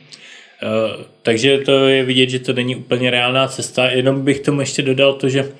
[1.22, 3.90] takže to je vidět, že to není úplně reálná cesta.
[3.90, 5.52] Jenom bych tomu ještě dodal to, že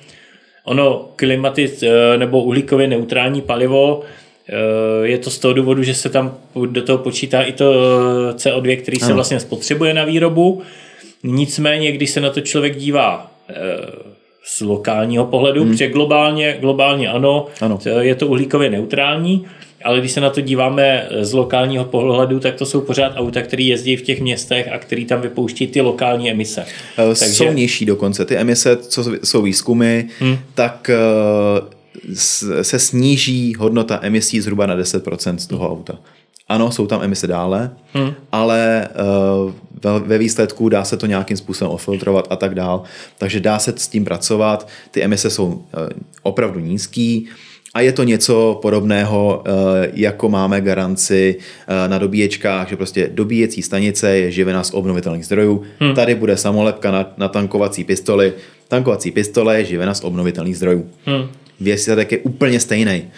[0.63, 4.03] ono klimatic uh, nebo uhlíkově neutrální palivo
[5.03, 8.81] je to z toho důvodu, že se tam do toho počítá i to eh, CO2,
[8.81, 10.61] který se vlastně spotřebuje na výrobu.
[11.23, 13.53] Nicméně, když se na to člověk dívá eh,
[14.45, 15.71] z lokálního pohledu, hmm.
[15.71, 19.45] protože globálně, globálně ano, ano, je to uhlíkově neutrální,
[19.83, 23.63] ale když se na to díváme z lokálního pohledu, tak to jsou pořád auta, které
[23.63, 26.65] jezdí v těch městech a které tam vypouští ty lokální emise.
[26.95, 27.25] Takže...
[27.25, 28.25] Jsou nižší dokonce.
[28.25, 30.37] Ty emise, co jsou výzkumy, hmm.
[30.53, 30.91] tak
[32.61, 35.99] se sníží hodnota emisí zhruba na 10% z toho auta.
[36.47, 38.13] Ano, jsou tam emise dále, hmm.
[38.31, 38.87] ale
[39.85, 42.83] uh, ve výsledku dá se to nějakým způsobem ofiltrovat a tak dál.
[43.17, 44.67] Takže dá se s tím pracovat.
[44.91, 45.61] Ty emise jsou uh,
[46.23, 47.27] opravdu nízký.
[47.73, 49.53] A je to něco podobného, uh,
[49.93, 51.37] jako máme garanci
[51.87, 55.63] na dobíječkách, že prostě dobíjecí stanice je živena z obnovitelných zdrojů.
[55.79, 55.95] Hmm.
[55.95, 58.33] Tady bude samolepka na, na tankovací pistoli.
[58.67, 60.89] Tankovací pistole je živena z obnovitelných zdrojů.
[61.05, 61.27] Hmm
[61.61, 63.11] výsledek je úplně stejný.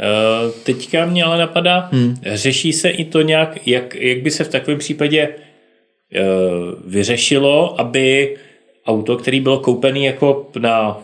[0.00, 2.16] Uh, teďka mě ale napadá, hmm.
[2.26, 8.36] řeší se i to nějak, jak, jak by se v takovém případě uh, vyřešilo, aby
[8.86, 10.98] auto, který bylo koupený jako na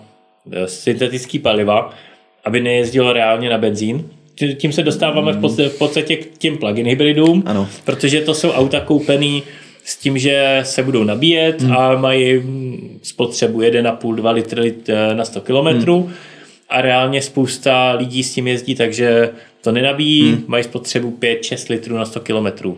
[0.52, 1.94] eh, syntetický paliva,
[2.44, 4.10] aby nejezdilo reálně na benzín.
[4.56, 7.68] Tím se dostáváme v podstatě, v podstatě k těm plug-in hybridům, ano.
[7.84, 9.42] protože to jsou auta koupený
[9.86, 11.72] s tím, že se budou nabíjet hmm.
[11.72, 12.42] a mají
[13.02, 14.74] spotřebu 1,5-2 litry
[15.14, 16.12] na 100 km hmm.
[16.68, 20.44] a reálně spousta lidí s tím jezdí, takže to nenabíjí, hmm.
[20.46, 22.46] mají spotřebu 5-6 litrů na 100 km.
[22.46, 22.72] Eh,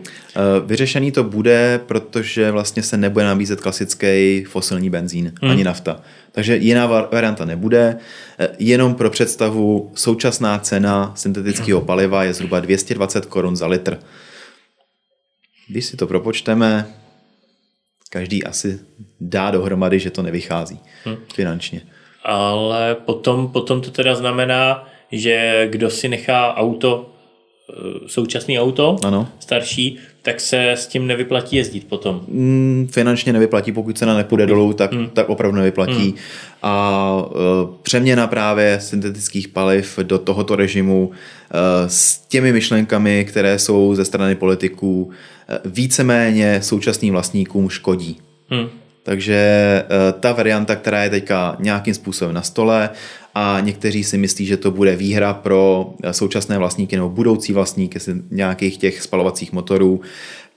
[0.65, 5.51] vyřešený to bude, protože vlastně se nebude nabízet klasický fosilní benzín hmm.
[5.51, 6.01] ani nafta.
[6.31, 7.97] Takže jiná varianta nebude.
[8.39, 13.97] Eh, jenom pro představu, současná cena syntetického paliva je zhruba 220 korun za litr.
[15.67, 16.85] Když si to propočteme,
[18.09, 18.79] každý asi
[19.19, 21.17] dá dohromady, že to nevychází hmm.
[21.33, 21.81] finančně.
[22.23, 27.09] Ale potom, potom to teda znamená, že kdo si nechá auto,
[27.69, 29.27] eh, současný auto, ano.
[29.39, 32.21] starší, tak se s tím nevyplatí jezdit potom.
[32.27, 35.09] Mm, finančně nevyplatí, pokud cena nepůjde dolů, tak, mm.
[35.09, 36.07] tak opravdu nevyplatí.
[36.07, 36.13] Mm.
[36.63, 41.15] A uh, přeměna právě syntetických paliv do tohoto režimu uh,
[41.87, 48.17] s těmi myšlenkami, které jsou ze strany politiků, uh, víceméně současným vlastníkům škodí.
[48.49, 48.69] Mm.
[49.09, 49.83] Takže
[50.19, 52.89] ta varianta, která je teďka nějakým způsobem na stole
[53.35, 57.99] a někteří si myslí, že to bude výhra pro současné vlastníky nebo budoucí vlastníky
[58.31, 60.01] nějakých těch spalovacích motorů,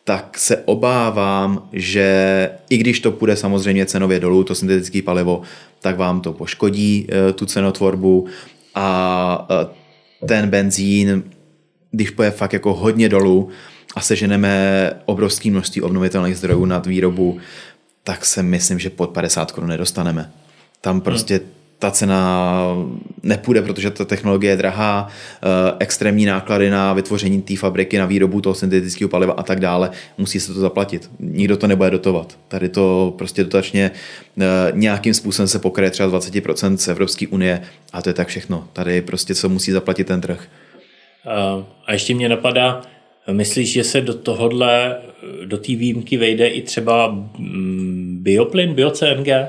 [0.05, 5.43] tak se obávám, že i když to půjde samozřejmě cenově dolů, to syntetické palivo,
[5.81, 8.27] tak vám to poškodí eh, tu cenotvorbu
[8.75, 11.23] a eh, ten benzín,
[11.91, 13.49] když půjde fakt jako hodně dolů
[13.97, 17.38] a seženeme obrovské množství obnovitelných zdrojů nad výrobu,
[18.05, 20.33] tak se myslím, že pod 50 korun nedostaneme.
[20.81, 22.77] Tam prostě hmm ta cena
[23.23, 28.41] nepůjde, protože ta technologie je drahá, eh, extrémní náklady na vytvoření té fabriky, na výrobu
[28.41, 31.11] toho syntetického paliva a tak dále, musí se to zaplatit.
[31.19, 32.38] Nikdo to nebude dotovat.
[32.49, 33.91] Tady to prostě dotačně
[34.41, 37.62] eh, nějakým způsobem se pokryje třeba 20% z Evropské unie
[37.93, 38.69] a to je tak všechno.
[38.73, 40.49] Tady prostě co musí zaplatit ten trh.
[41.87, 42.83] A ještě mě napadá,
[43.31, 44.97] myslíš, že se do tohohle,
[45.45, 49.47] do té výjimky vejde i třeba mm, bioplyn, bio-CNG?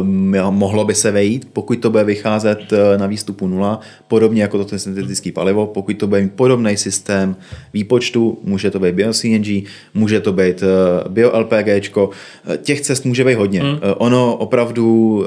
[0.00, 4.64] Um, mohlo by se vejít, pokud to bude vycházet eh, na výstupu nula, podobně jako
[4.64, 7.36] to syntetické palivo, pokud to bude mít podobný systém
[7.72, 13.34] výpočtu, může to být bio-CNG, může to být eh, bio-LPG, eh, těch cest může být
[13.34, 13.60] hodně.
[13.60, 13.78] Hmm.
[13.96, 15.24] Ono opravdu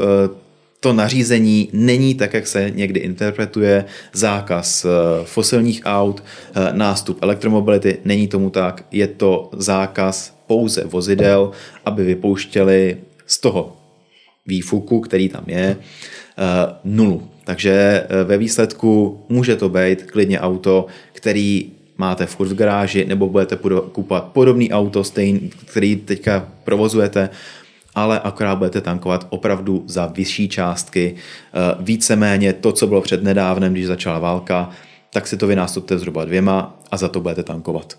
[0.86, 4.86] to nařízení není tak, jak se někdy interpretuje, zákaz
[5.24, 6.24] fosilních aut,
[6.72, 11.52] nástup elektromobility, není tomu tak, je to zákaz pouze vozidel,
[11.86, 13.78] aby vypouštěli z toho
[14.46, 16.44] výfuku, který tam je, eh,
[16.84, 17.30] nulu.
[17.44, 23.58] Takže ve výsledku může to být klidně auto, který máte furt v garáži, nebo budete
[23.92, 27.30] kupovat podobný auto, stejný, který teďka provozujete,
[27.96, 31.16] ale akorát budete tankovat opravdu za vyšší částky.
[31.16, 34.70] Eh, víceméně to, co bylo před nedávnem, když začala válka,
[35.14, 37.98] tak si to vynásobte zhruba dvěma a za to budete tankovat.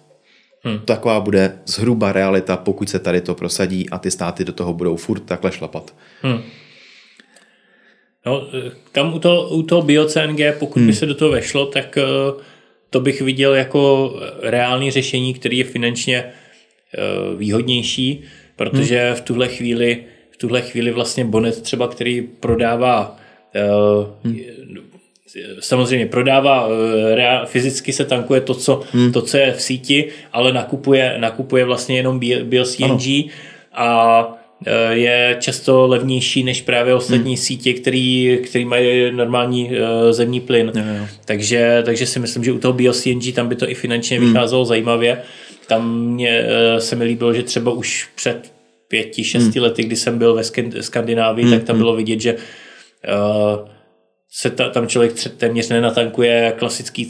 [0.63, 0.79] Hmm.
[0.79, 4.97] Taková bude zhruba realita, pokud se tady to prosadí a ty státy do toho budou
[4.97, 5.95] furt takhle šlapat.
[6.23, 6.43] Hmm.
[8.27, 10.87] No, eh, tam u toho, u toho bio-CNG, pokud hmm.
[10.87, 12.41] by se do toho vešlo, tak uh,
[12.91, 16.33] to bych viděl jako reálný řešení, který je finančně
[17.37, 18.25] výhodnější,
[18.57, 19.15] protože hmm.
[19.15, 20.05] v tuhle chvíli
[20.37, 23.17] v tuhle chvíli vlastně Bonet třeba, který prodává
[23.55, 24.41] uh, hmm.
[25.61, 26.75] samozřejmě prodává uh,
[27.45, 29.13] fyzicky se tankuje to co, hmm.
[29.13, 33.31] to, co je v síti, ale nakupuje, nakupuje vlastně jenom BioCNG
[33.73, 34.39] a
[34.91, 37.37] je často levnější než právě ostatní hmm.
[37.37, 39.71] sítě, který, který mají normální
[40.11, 40.73] zemní plyn.
[40.75, 41.07] Jo, jo.
[41.25, 44.27] Takže, takže si myslím, že u toho BioCNG tam by to i finančně hmm.
[44.29, 45.23] vycházelo zajímavě.
[45.67, 48.53] Tam mě uh, se mi líbilo, že třeba už před
[48.89, 49.69] pěti, šesti hmm.
[49.69, 50.43] lety, kdy jsem byl ve
[50.83, 51.55] Skandinávii, hmm.
[51.55, 51.83] tak tam hmm.
[51.83, 53.69] bylo vidět, že uh,
[54.33, 57.07] se ta, tam člověk téměř nenatankuje klasický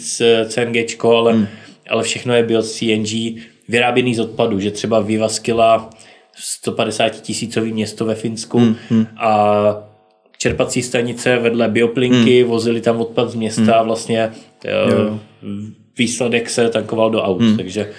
[0.48, 1.46] CNG, ale, hmm.
[1.88, 5.90] ale všechno je BioCNG vyráběný z odpadu, že třeba Viva Skilla
[6.38, 9.06] 150 tisícový město ve Finsku hmm, hmm.
[9.16, 9.88] a
[10.38, 12.50] čerpací stanice vedle bioplinky, hmm.
[12.50, 13.74] vozili tam odpad z města hmm.
[13.74, 14.32] a vlastně
[14.64, 15.20] jo.
[15.98, 17.56] výsledek se tankoval do aut, hmm.
[17.56, 17.90] takže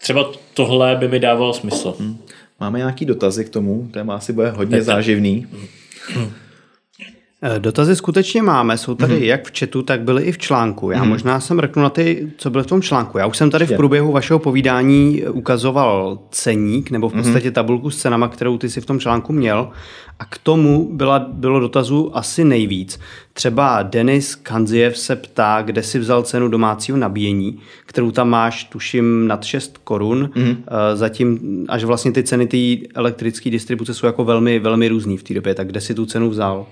[0.00, 1.94] třeba tohle by mi dávalo smysl.
[1.98, 2.18] Hmm.
[2.60, 3.88] Máme nějaký dotazy k tomu?
[3.92, 5.46] Téma asi bude hodně záživný.
[6.14, 6.32] Hmm.
[7.42, 9.24] Eh, dotazy skutečně máme, jsou tady mm-hmm.
[9.24, 10.90] jak v chatu, tak byly i v článku.
[10.90, 11.08] Já mm-hmm.
[11.08, 13.18] možná jsem řeknu na ty, co byly v tom článku.
[13.18, 17.22] Já už jsem tady v průběhu vašeho povídání ukazoval ceník, nebo v mhm.
[17.22, 19.68] podstatě tabulku s cenama, kterou ty si v tom článku měl.
[20.18, 23.00] A k tomu byla, bylo dotazů asi nejvíc.
[23.32, 29.26] Třeba Denis Kanziev se ptá, kde si vzal cenu domácího nabíjení, kterou tam máš, tuším,
[29.26, 30.30] nad 6 korun.
[30.34, 30.56] Mm-hmm.
[30.94, 35.34] Zatím, až vlastně ty ceny té elektrické distribuce jsou jako velmi, velmi různý v té
[35.34, 36.66] době, tak kde si tu cenu vzal?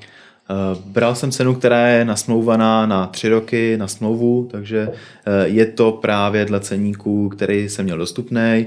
[0.51, 5.67] Eh, bral jsem cenu, která je nasmlouvaná na tři roky na smlouvu, takže eh, je
[5.67, 8.67] to právě dle ceníku, který jsem měl dostupný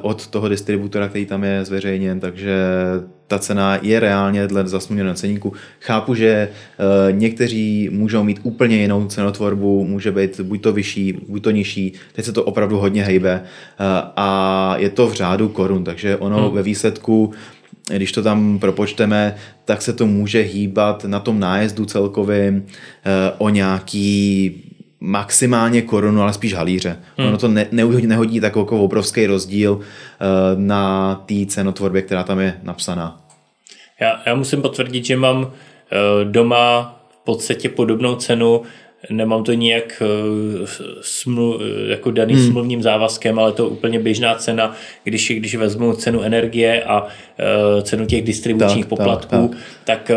[0.00, 2.56] od toho distributora, který tam je zveřejněn, takže
[3.26, 5.52] ta cena je reálně dle zasmluvněného ceníku.
[5.80, 6.48] Chápu, že
[7.10, 12.24] někteří můžou mít úplně jinou cenotvorbu, může být buď to vyšší, buď to nižší, teď
[12.24, 13.42] se to opravdu hodně hejbe
[14.16, 16.54] a je to v řádu korun, takže ono hmm.
[16.54, 17.32] ve výsledku
[17.96, 23.48] když to tam propočteme, tak se to může hýbat na tom nájezdu celkově eh, o
[23.48, 24.54] nějaký
[25.00, 26.96] maximálně korunu, ale spíš halíře.
[27.16, 27.28] Hmm.
[27.28, 30.24] Ono to ne, nehodí, nehodí takový jako obrovský rozdíl eh,
[30.56, 33.20] na té cenotvorbě, která tam je napsaná.
[34.00, 38.62] Já, já musím potvrdit, že mám eh, doma v podstatě podobnou cenu
[39.10, 40.66] nemám to nijak eh,
[41.00, 42.46] smlu, jako daný hmm.
[42.46, 47.08] smluvním závazkem, ale to je úplně běžná cena, když, když vezmu cenu energie a uh,
[47.82, 50.08] cenu těch distribučních tak, poplatků, tak, tak.
[50.08, 50.10] tak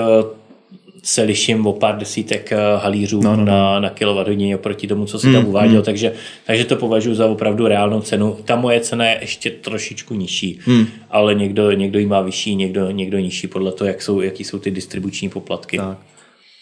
[1.03, 3.45] se liším o pár desítek halířů no, no, no.
[3.45, 5.83] na, na kilowatthodinu oproti tomu, co si hmm, tam uváděl, hmm.
[5.83, 6.13] takže,
[6.45, 8.37] takže to považuji za opravdu reálnou cenu.
[8.45, 10.87] Ta moje cena je ještě trošičku nižší, hmm.
[11.09, 14.59] ale někdo, někdo ji má vyšší, někdo, někdo nižší podle toho, jak jsou, jaký jsou
[14.59, 15.77] ty distribuční poplatky.
[15.77, 15.97] Tak.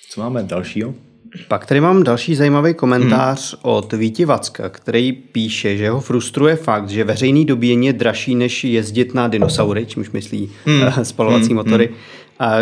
[0.10, 0.94] Co máme dalšího?
[1.48, 3.60] Pak tady mám další zajímavý komentář hmm.
[3.62, 8.64] od Víti Vacka, který píše, že ho frustruje fakt, že veřejný dobíjení je dražší, než
[8.64, 11.06] jezdit na dinosaury, čímž myslí hmm.
[11.06, 11.56] spalovací hmm.
[11.56, 11.88] motory.
[11.88, 11.96] Hmm.
[12.40, 12.60] A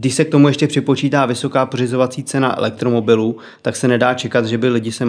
[0.00, 4.58] když se k tomu ještě připočítá vysoká pořizovací cena elektromobilů, tak se nedá čekat, že
[4.58, 5.04] by lidi se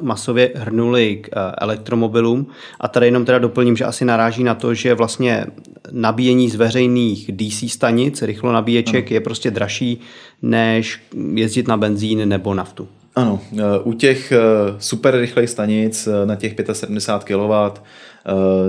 [0.00, 2.46] masově hrnuli k eh, elektromobilům.
[2.80, 5.46] A tady jenom teda doplním, že asi naráží na to, že vlastně
[5.92, 9.14] nabíjení z veřejných DC stanic, rychlo nabíječek, ano.
[9.14, 10.00] je prostě dražší,
[10.42, 11.00] než
[11.34, 12.88] jezdit na benzín nebo naftu.
[13.14, 14.38] Ano, eh, u těch eh,
[14.78, 17.80] super rychlých stanic na těch 75 kW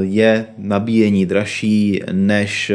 [0.02, 2.72] je nabíjení dražší než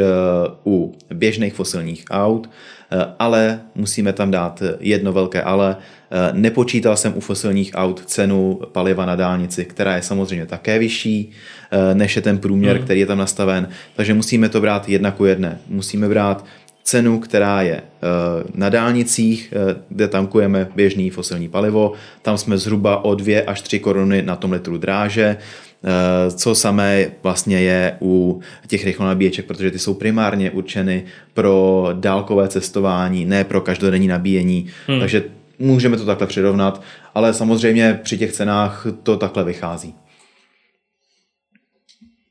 [0.65, 2.49] u běžných fosilních aut.
[2.91, 5.77] Eh, ale musíme tam dát jedno velké ale.
[6.11, 11.31] Eh, nepočítal jsem u fosilních aut cenu paliva na dálnici, která je samozřejmě také vyšší
[11.71, 12.85] eh, než je ten průměr, hmm.
[12.85, 15.59] který je tam nastaven, takže musíme to brát jedna ku jedné.
[15.67, 16.45] Musíme brát
[16.83, 17.81] cenu, která je
[18.55, 19.53] na dálnicích,
[19.89, 21.93] kde tankujeme běžný fosilní palivo.
[22.21, 25.37] Tam jsme zhruba o 2 až 3 koruny na tom litru dráže.
[25.83, 31.03] Eh, co samé vlastně je u těch rychlonabíječek, protože ty jsou primárně určeny
[31.33, 34.67] pro dálkové cestování, ne pro každodenní nabíjení.
[34.87, 34.99] Hmm.
[34.99, 35.23] Takže
[35.59, 36.81] můžeme to takhle přirovnat,
[37.15, 39.93] ale samozřejmě při těch cenách to takhle vychází.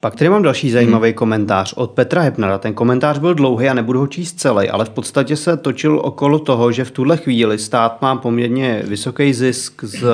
[0.01, 1.17] Pak tady mám další zajímavý hmm.
[1.17, 2.59] komentář od Petra Hepnera.
[2.59, 6.39] Ten komentář byl dlouhý a nebudu ho číst celý, ale v podstatě se točil okolo
[6.39, 10.05] toho, že v tuhle chvíli stát má poměrně vysoký zisk z,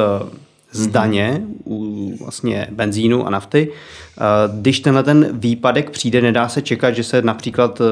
[0.75, 3.68] z daně u vlastně benzínu a nafty.
[4.61, 7.85] Když tenhle ten výpadek přijde, nedá se čekat, že se například eh,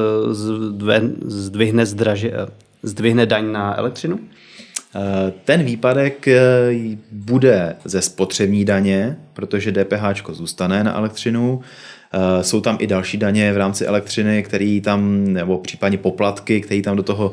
[1.25, 2.47] zdvihne, zdraže, eh,
[2.83, 4.19] zdvihne daň na elektřinu?
[4.95, 6.27] Eh, ten výpadek
[7.11, 11.61] bude ze spotřební daně, protože DPH zůstane na elektřinu.
[12.41, 16.95] Jsou tam i další daně v rámci elektřiny, které tam, nebo případně poplatky, které tam
[16.95, 17.31] do toho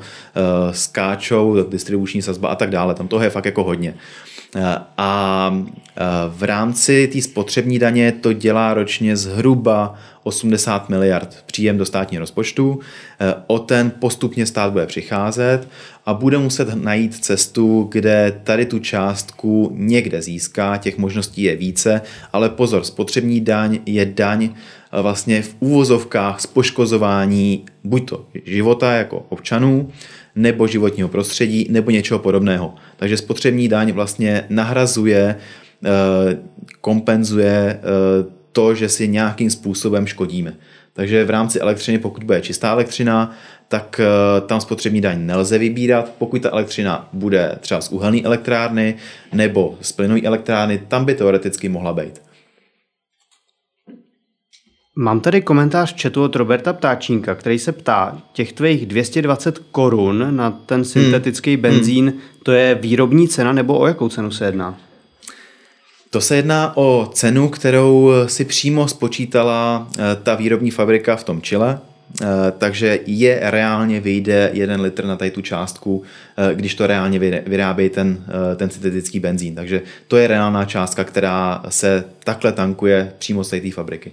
[0.70, 2.94] skáčou, distribuční sazba a tak dále.
[2.94, 3.94] Tam toho je fakt jako hodně.
[4.96, 5.54] A
[6.28, 12.80] v rámci té spotřební daně to dělá ročně zhruba 80 miliard příjem do státního rozpočtu.
[13.46, 15.68] O ten postupně stát bude přicházet
[16.06, 22.02] a bude muset najít cestu, kde tady tu částku někde získá, těch možností je více,
[22.32, 24.50] ale pozor, spotřební daň je daň
[25.02, 29.90] vlastně v úvozovkách z poškozování buď to života jako občanů,
[30.34, 32.74] nebo životního prostředí, nebo něčeho podobného.
[32.96, 35.36] Takže spotřební daň vlastně nahrazuje,
[35.84, 36.38] eh,
[36.80, 37.80] kompenzuje eh,
[38.52, 40.54] to, že si nějakým způsobem škodíme.
[40.92, 43.36] Takže v rámci elektřiny, pokud bude čistá elektřina,
[43.68, 46.12] tak eh, tam spotřební daň nelze vybírat.
[46.18, 48.94] Pokud ta elektřina bude třeba z uhelné elektrárny
[49.32, 52.29] nebo z plynové elektrárny, tam by teoreticky mohla být.
[54.96, 60.50] Mám tady komentář četu od Roberta Ptáčínka, který se ptá, těch tvých 220 korun na
[60.50, 61.62] ten syntetický hmm.
[61.62, 62.20] benzín, hmm.
[62.42, 64.78] to je výrobní cena nebo o jakou cenu se jedná?
[66.10, 71.40] To se jedná o cenu, kterou si přímo spočítala eh, ta výrobní fabrika v tom
[71.40, 71.78] Chile,
[72.22, 72.26] eh,
[72.58, 76.02] takže je reálně vyjde jeden litr na tady tu částku,
[76.36, 78.24] eh, když to reálně vyrábí ten,
[78.56, 79.54] ten syntetický benzín.
[79.54, 84.12] Takže to je reálná částka, která se takhle tankuje přímo z té fabriky.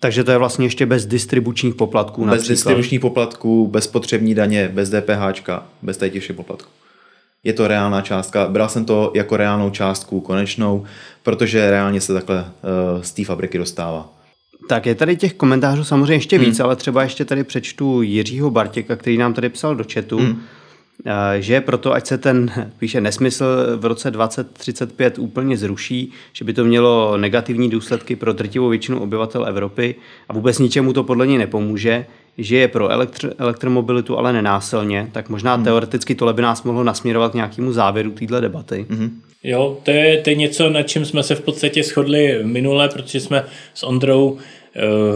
[0.00, 2.24] Takže to je vlastně ještě bez distribučních poplatků.
[2.24, 2.52] Bez například.
[2.52, 5.50] distribučních poplatků, bez potřební daně, bez DPH,
[5.82, 6.70] bez těch všech poplatků.
[7.44, 8.48] Je to reálná částka.
[8.48, 10.84] Bral jsem to jako reálnou částku konečnou,
[11.22, 14.08] protože reálně se takhle uh, z té fabriky dostává.
[14.68, 16.66] Tak je tady těch komentářů samozřejmě ještě víc, hmm.
[16.66, 20.18] ale třeba ještě tady přečtu Jiřího Bartěka, který nám tady psal do chatu.
[20.18, 20.42] Hmm
[21.38, 23.44] že proto, ať se ten, píše, nesmysl
[23.76, 29.46] v roce 2035 úplně zruší, že by to mělo negativní důsledky pro drtivou většinu obyvatel
[29.46, 29.94] Evropy
[30.28, 32.06] a vůbec ničemu to podle něj nepomůže,
[32.38, 35.64] že je pro elektr- elektromobilitu ale nenásilně, tak možná hmm.
[35.64, 38.86] teoreticky tohle by nás mohlo nasměrovat k nějakému závěru téhle debaty.
[38.90, 39.20] Hmm.
[39.42, 43.20] Jo, to je, to je něco, na čem jsme se v podstatě shodli minule, protože
[43.20, 43.44] jsme
[43.74, 44.38] s Ondrou uh,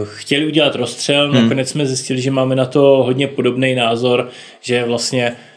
[0.03, 1.43] chtěli udělat rozstřel, hmm.
[1.43, 4.29] nakonec jsme zjistili, že máme na to hodně podobný názor,
[4.61, 5.54] že vlastně Eh,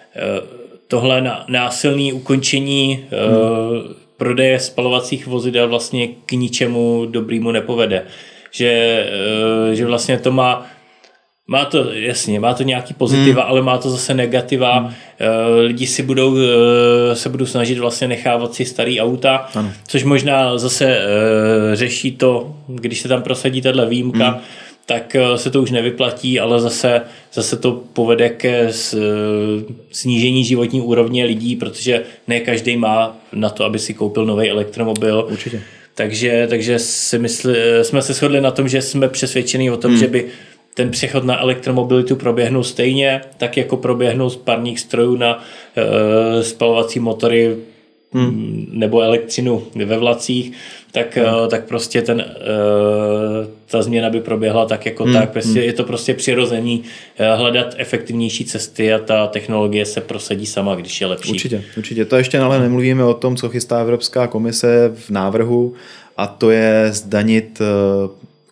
[0.88, 3.94] tohle násilné ukončení eh, hmm.
[4.16, 8.02] prodeje spalovacích vozidel vlastně k ničemu dobrýmu nepovede.
[8.50, 8.70] Že,
[9.70, 10.66] eh, že vlastně to má
[11.50, 13.50] má to, jasně, má to nějaký pozitiva, hmm.
[13.50, 14.78] ale má to zase negativa.
[14.78, 14.94] Hmm.
[15.60, 16.36] Lidi si budou,
[17.12, 19.72] se budou snažit vlastně nechávat si starý auta, ano.
[19.88, 21.00] což možná zase
[21.72, 24.40] řeší to, když se tam prosadí tahle výjimka, hmm
[24.88, 27.00] tak eh, se to už nevyplatí, ale zase,
[27.32, 28.72] zase to povede ke eh,
[29.92, 35.28] snížení životní úrovně lidí, protože ne každý má na to, aby si koupil nový elektromobil.
[35.30, 35.62] Určitě.
[35.94, 39.90] Takže, takže si mysli, eh, jsme se shodli na tom, že jsme přesvědčeni o tom,
[39.90, 40.00] hmm.
[40.00, 40.26] že by
[40.74, 45.44] ten přechod na elektromobilitu proběhnul stejně, tak jako proběhnul z parních strojů na
[45.76, 47.56] e, spalovací motory
[48.12, 48.66] hmm.
[48.70, 50.52] nebo elektřinu ve vlacích,
[50.92, 51.48] tak, hmm.
[51.50, 55.12] tak prostě ten, eh, ta změna by proběhla tak jako hmm.
[55.12, 55.30] tak.
[55.30, 55.62] Prostě hmm.
[55.62, 56.82] Je to prostě přirozený
[57.18, 61.32] eh, hledat efektivnější cesty a ta technologie se prosadí sama, když je lepší.
[61.32, 62.04] Určitě, určitě.
[62.04, 65.74] To ještě ale nemluvíme o tom, co chystá Evropská komise v návrhu
[66.16, 67.62] a to je zdanit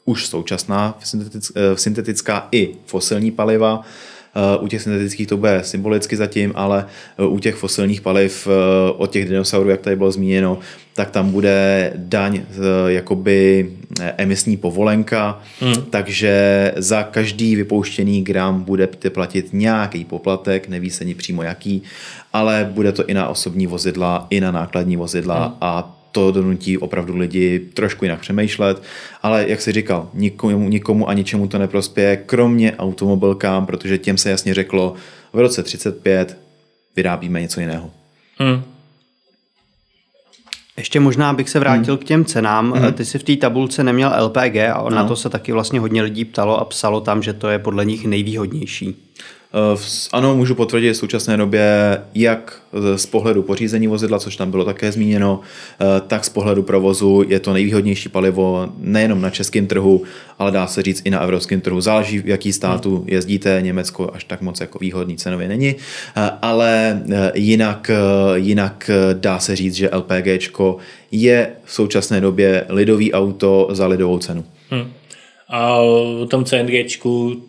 [0.04, 0.98] už současná
[1.74, 3.84] syntetická i fosilní paliva
[4.60, 6.86] u těch syntetických to bude symbolicky zatím, ale
[7.18, 10.58] eh, u těch fosilních paliv eh, od těch dinosaurů, jak tady bylo zmíněno,
[10.94, 12.40] tak tam bude daň
[12.86, 13.70] jakoby
[14.16, 15.74] emisní povolenka, hmm.
[15.90, 21.82] takže za každý vypouštěný gram budete platit nějaký poplatek, neví se ni přímo jaký,
[22.32, 25.54] ale bude to i na osobní vozidla, i na nákladní vozidla hmm.
[25.60, 28.82] a to donutí opravdu lidi trošku jinak přemýšlet,
[29.22, 34.30] ale jak si říkal, nikomu, nikomu a ničemu to neprospěje, kromě automobilkám, protože těm se
[34.30, 34.94] jasně řeklo,
[35.32, 36.38] v roce 35
[36.96, 37.90] vyrábíme něco jiného.
[38.38, 38.62] Hmm.
[40.76, 42.04] Ještě možná bych se vrátil hmm.
[42.04, 42.72] k těm cenám.
[42.72, 42.92] Hmm.
[42.92, 44.90] Ty si v té tabulce neměl LPG a no.
[44.90, 47.84] na to se taky vlastně hodně lidí ptalo a psalo tam, že to je podle
[47.84, 48.96] nich nejvýhodnější.
[49.54, 49.78] Eh,
[50.12, 52.62] ano, můžu potvrdit v současné době, jak
[52.96, 57.40] z pohledu pořízení vozidla, což tam bylo také zmíněno, eh, tak z pohledu provozu je
[57.40, 60.02] to nejvýhodnější palivo nejenom na českém trhu,
[60.38, 61.80] ale dá se říct i na evropském trhu.
[61.80, 65.74] Záleží, v jaký státu jezdíte, Německo až tak moc jako výhodný cenově není,
[66.16, 67.02] eh, ale
[67.34, 67.90] jinak,
[68.34, 70.80] jinak dá se říct, že LPG
[71.10, 74.44] je v současné době lidový auto za lidovou cenu.
[74.70, 74.92] Hmm.
[75.48, 76.98] A o tom CNG,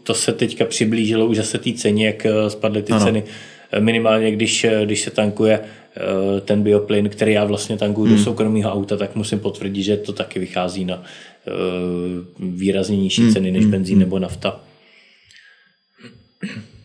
[0.04, 3.06] to se teďka přiblížilo už zase té ceně, jak eh, spadly ty ano.
[3.06, 3.24] ceny.
[3.72, 5.60] Eh, minimálně, když, eh, když se tankuje
[6.46, 8.18] ten bioplyn, který já vlastně tankuju hmm.
[8.18, 11.04] do soukromého auta, tak musím potvrdit, že to taky vychází na
[12.40, 13.34] výrazně nižší hmm.
[13.34, 13.72] ceny než hmm.
[13.72, 14.00] benzín hmm.
[14.00, 14.60] nebo nafta.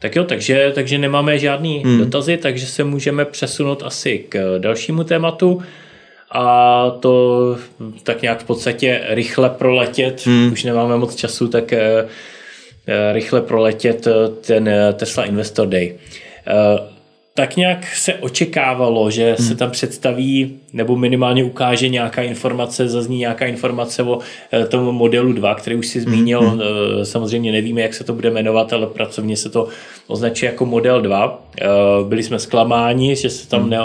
[0.00, 1.98] Tak jo, takže, takže nemáme žádný hmm.
[1.98, 5.62] dotazy, takže se můžeme přesunout asi k dalšímu tématu
[6.32, 7.56] a to
[8.02, 10.52] tak nějak v podstatě rychle proletět, hmm.
[10.52, 12.08] už nemáme moc času, tak eh,
[12.86, 15.98] eh, rychle proletět eh, ten Tesla Investor Day
[17.38, 19.48] tak nějak se očekávalo, že hmm.
[19.48, 24.18] se tam představí nebo minimálně ukáže nějaká informace, zazní nějaká informace o
[24.52, 26.40] eh, tom modelu 2, který už si zmínil.
[26.40, 26.60] Hmm.
[27.02, 29.68] Samozřejmě nevíme, jak se to bude jmenovat, ale pracovně se to
[30.06, 31.44] označuje jako model 2.
[31.60, 31.66] Eh,
[32.08, 33.70] byli jsme zklamáni, že se tam hmm.
[33.70, 33.78] ne,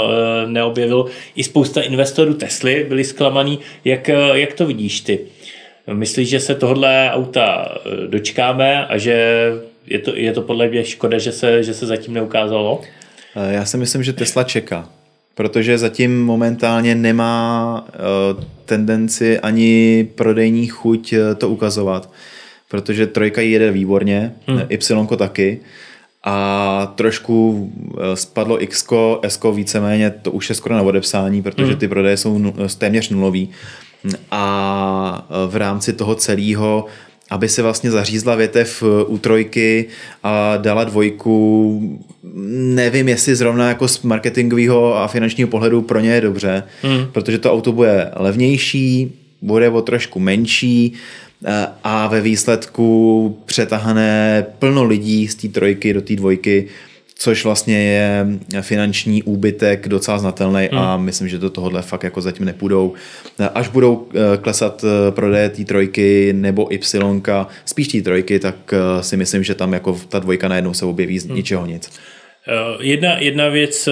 [0.47, 1.05] neobjevil.
[1.35, 3.59] I spousta investorů Tesly byli zklamaní.
[3.85, 5.19] Jak, jak to vidíš ty?
[5.93, 7.75] Myslíš, že se tohle auta
[8.07, 9.47] dočkáme a že
[9.87, 12.81] je to, je to podle mě škoda, že se, že se zatím neukázalo?
[13.35, 14.89] Eh, já si myslím, že Tesla čeká,
[15.35, 17.97] protože zatím momentálně nemá eh,
[18.65, 22.09] tendenci ani prodejní chuť eh, to ukazovat,
[22.69, 24.61] protože trojka jede výborně, hmm.
[24.69, 25.59] Y taky,
[26.25, 27.71] a trošku
[28.13, 28.87] spadlo X,
[29.27, 31.79] S víceméně, to už je skoro na odepsání, protože hmm.
[31.79, 33.49] ty prodeje jsou téměř nulový.
[34.31, 36.85] A v rámci toho celého
[37.33, 39.85] aby se vlastně zařízla větev eh, u trojky
[40.23, 41.99] a dala dvojku.
[42.57, 47.05] Nevím, jestli zrovna jako z marketingového a finančního pohledu pro ně je dobře, hmm.
[47.11, 49.11] protože to auto bude levnější,
[49.41, 50.93] bude o trošku menší
[51.45, 56.67] eh, a ve výsledku přetahané plno lidí z té trojky do té dvojky
[57.15, 58.25] což vlastně je
[58.61, 60.79] finanční úbytek docela znatelný hmm.
[60.79, 62.93] a myslím, že do tohohle fakt jako zatím nepůjdou.
[63.53, 69.03] Až budou eh, klesat eh, prodeje té trojky nebo Y, spíš té trojky, tak eh,
[69.03, 71.35] si myslím, že tam jako ta dvojka najednou se objeví z hmm.
[71.35, 71.89] ničeho nic.
[72.79, 73.89] Jedna, jedna věc,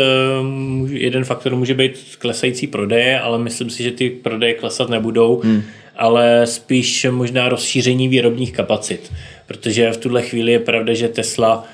[0.88, 5.64] jeden faktor může být klesající prodeje, ale myslím si, že ty prodeje klesat nebudou, hmm.
[5.96, 9.12] ale spíš možná rozšíření výrobních kapacit,
[9.48, 11.68] protože v tuhle chvíli je pravda, že Tesla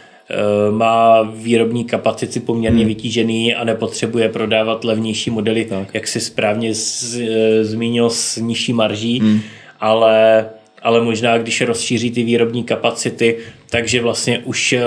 [0.71, 2.87] má výrobní kapacity poměrně hmm.
[2.87, 5.93] vytížený a nepotřebuje prodávat levnější modely, tak.
[5.93, 9.39] jak si správně z, eh, zmínil, s nižší marží, hmm.
[9.79, 10.49] ale,
[10.81, 13.37] ale možná, když rozšíří ty výrobní kapacity,
[13.69, 14.83] takže vlastně už eh,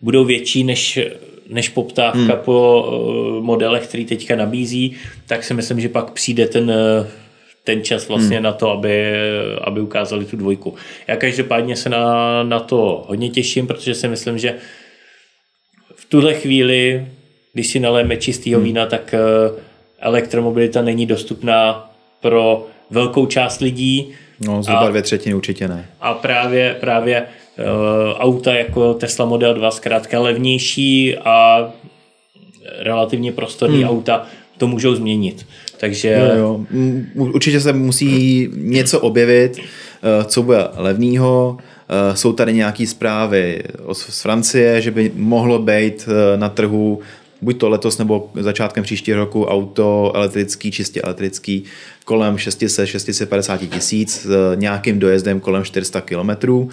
[0.00, 0.98] budou větší než
[1.50, 2.44] než poptávka hmm.
[2.44, 2.86] po
[3.40, 4.92] modelech, který teďka nabízí,
[5.26, 6.72] tak si myslím, že pak přijde ten
[7.64, 8.44] ten čas vlastně hmm.
[8.44, 9.14] na to, aby,
[9.60, 10.74] aby ukázali tu dvojku.
[11.06, 14.54] Já každopádně se na, na to hodně těším, protože si myslím, že
[15.94, 17.06] v tuhle chvíli,
[17.52, 18.64] když si naléme čistýho hmm.
[18.64, 19.18] vína, tak eh,
[19.98, 21.90] elektromobilita není dostupná
[22.20, 24.12] pro velkou část lidí.
[24.40, 25.86] No, zhruba dvě třetiny určitě ne.
[26.00, 27.26] A právě, právě
[27.58, 27.64] uh,
[28.18, 31.68] auta jako Tesla Model 2 zkrátka levnější a
[32.78, 33.90] relativně prostorní hmm.
[33.90, 34.26] auta
[34.58, 35.46] to můžou změnit.
[35.80, 36.10] Takže...
[36.10, 36.66] Jo, jo.
[37.14, 41.58] Určitě se musí něco objevit, eh, co bude levného.
[41.88, 43.62] Eh, jsou tady nějaké zprávy
[43.92, 47.00] z Francie, že by mohlo být eh, na trhu
[47.42, 51.64] buď to letos nebo začátkem příštího roku auto elektrický, čistě elektrický,
[52.04, 56.68] kolem 600-650 tisíc s nějakým dojezdem kolem 400 kilometrů.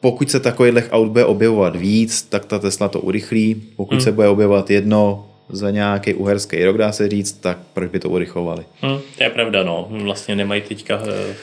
[0.00, 3.62] Pokud se takových aut bude objevovat víc, tak ta Tesla to urychlí.
[3.76, 4.00] Pokud hmm.
[4.00, 8.10] se bude objevovat jedno, za nějaký uherský rok, dá se říct, tak proč by to
[8.10, 8.64] urychlovali?
[8.80, 9.88] Hmm, to je pravda, no.
[9.90, 11.34] Vlastně nemají teďka eh,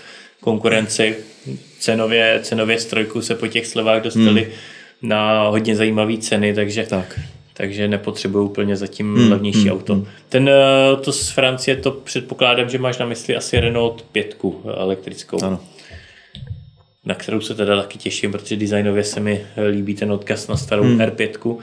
[0.42, 1.16] konkurenci.
[1.80, 4.52] Cenově, cenově strojku se po těch slevách dostali hmm.
[5.02, 7.20] na hodně zajímavé ceny, takže tak.
[7.54, 9.94] takže nepotřebují úplně zatím hmm, levnější hmm, auto.
[9.94, 10.06] Hmm.
[10.30, 14.36] Ten, eh, to z Francie, to předpokládám, že máš na mysli asi Renault 5
[14.78, 15.44] elektrickou.
[15.44, 15.60] Ano.
[17.06, 20.84] Na kterou se teda taky těším, protože designově se mi líbí ten odkaz na starou
[20.84, 21.00] hmm.
[21.00, 21.58] R5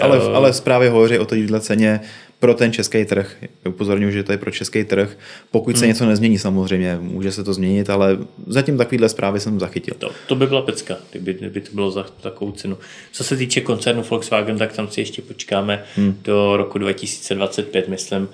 [0.00, 2.00] ale, ale zprávy hovoří o této ceně
[2.40, 3.36] pro ten český trh.
[3.68, 5.16] Upozorňuji, že to je pro český trh.
[5.50, 5.80] Pokud hmm.
[5.80, 9.94] se něco nezmění samozřejmě, může se to změnit, ale zatím takovýhle zprávy jsem zachytil.
[9.98, 12.78] To, to by byla pecka, kdyby, kdyby to bylo za takovou cenu.
[13.12, 16.18] Co se týče koncernu Volkswagen, tak tam si ještě počkáme hmm.
[16.24, 18.28] do roku 2025, myslím.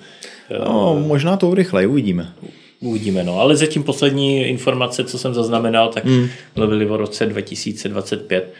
[0.65, 2.33] No, možná to urychleji, uvidíme.
[2.79, 3.23] uvidíme.
[3.23, 3.39] No.
[3.39, 6.29] Ale zatím poslední informace, co jsem zaznamenal, tak mm.
[6.55, 8.53] mluvili o roce 2025.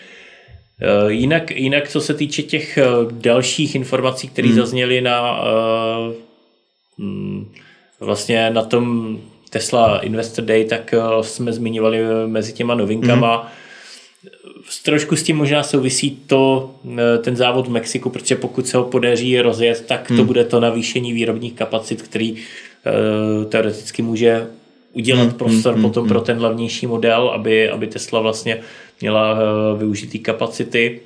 [0.82, 4.56] Eh, jinak, jinak, co se týče těch eh, dalších informací, které mm.
[4.56, 6.14] zazněly na uh,
[8.00, 9.18] vlastně na tom
[9.50, 13.50] Tesla Investor Day, tak jsme zmiňovali mezi těma novinkama mm
[14.84, 18.84] trošku s tím možná souvisí to, eh, ten závod v Mexiku, protože pokud se ho
[18.84, 20.26] podaří rozjet, tak to hmm.
[20.26, 22.36] bude to navýšení výrobních kapacit, který
[23.50, 24.48] teoreticky může
[24.94, 25.34] udělat hmm.
[25.34, 25.82] prostor hmm.
[25.82, 26.10] potom hmm.
[26.10, 28.62] pro ten hlavnější model, aby, aby Tesla vlastně
[29.02, 31.00] měla uh, využitý kapacity.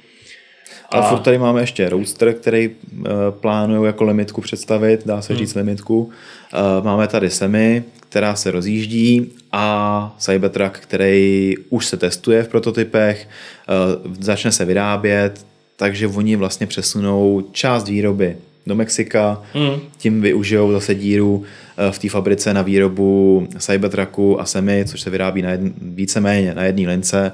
[0.92, 5.34] A, a furt tady máme ještě Roadster, který uh, plánují jako limitku představit, dá se
[5.34, 5.40] hmm.
[5.40, 6.00] říct limitku.
[6.00, 13.28] Uh, máme tady Semi, která se rozjíždí a Cybertruck, který už se testuje v prototypech,
[13.28, 13.74] eh,
[14.20, 18.38] začne se vyrábět, takže oni vlastně přesunou část výroby
[18.68, 19.80] do Mexika, mm.
[19.98, 21.44] tím využijou zase díru
[21.78, 26.54] eh, v té fabrice na výrobu Cybertrucku a Semi, což se vyrábí na jedn, víceméně
[26.56, 27.32] na jedné lince.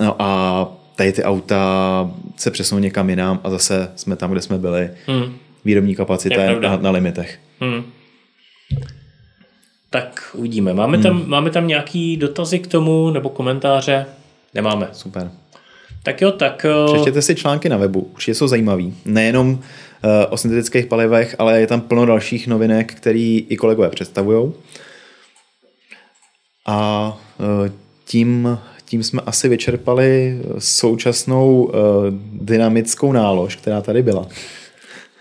[0.00, 4.58] No a tady ty auta se přesunou někam jinam a zase jsme tam, kde jsme
[4.58, 4.90] byli.
[5.08, 5.34] Mm.
[5.64, 7.38] Výrobní kapacita je na, na limitech.
[7.60, 7.84] Mm
[9.90, 10.74] tak uvidíme.
[10.74, 11.02] Máme, hmm.
[11.02, 14.06] tam, máme tam nějaký dotazy k tomu nebo komentáře?
[14.54, 14.88] Nemáme.
[14.92, 15.30] Super.
[16.02, 16.64] Tak jo, tak...
[16.64, 18.94] Eh, Přečtěte si články na webu, určitě jsou zajímavý.
[19.04, 19.58] Nejenom uh,
[20.30, 23.18] o syntetických palivech, ale je tam plno dalších novinek, které
[23.48, 24.52] i kolegové představují.
[26.66, 27.70] A uh,
[28.04, 31.72] tím, tím jsme asi vyčerpali současnou uh,
[32.32, 34.28] dynamickou nálož, která tady byla.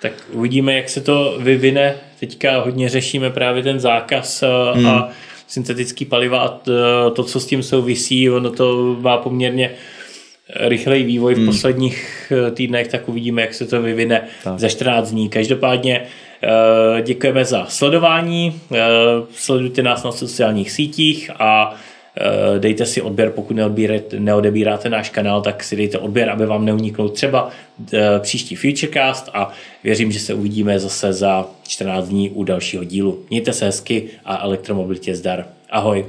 [0.02, 1.96] Tak uvidíme, jak se to vyvine.
[2.20, 4.88] Teďka hodně řešíme právě ten zákaz eh, hmm.
[4.88, 5.10] a
[5.48, 6.60] syntetický paliva a
[7.10, 8.30] to, co s tím souvisí.
[8.30, 9.72] Ono to má poměrně
[10.56, 11.46] rychlej vývoj v hmm.
[11.46, 14.60] posledních eh, týdnech, tak uvidíme, jak se to vyvine tak.
[14.60, 15.30] za 14 dní.
[15.30, 16.02] Každopádně
[16.44, 18.62] eh, děkujeme za sledování,
[19.36, 21.78] sledujte nás na sociálních sítích a Eh,
[22.60, 23.58] dejte si odběr, pokud
[24.20, 27.50] neodebíráte náš kanál, tak si dejte odběr, aby vám neuniknul třeba
[27.94, 29.52] eh, příští Futurecast a
[29.84, 33.20] věřím, že se uvidíme zase za 14 dní u dalšího dílu.
[33.30, 35.46] Mějte se hezky a elektromobilitě zdar.
[35.70, 36.06] Ahoj.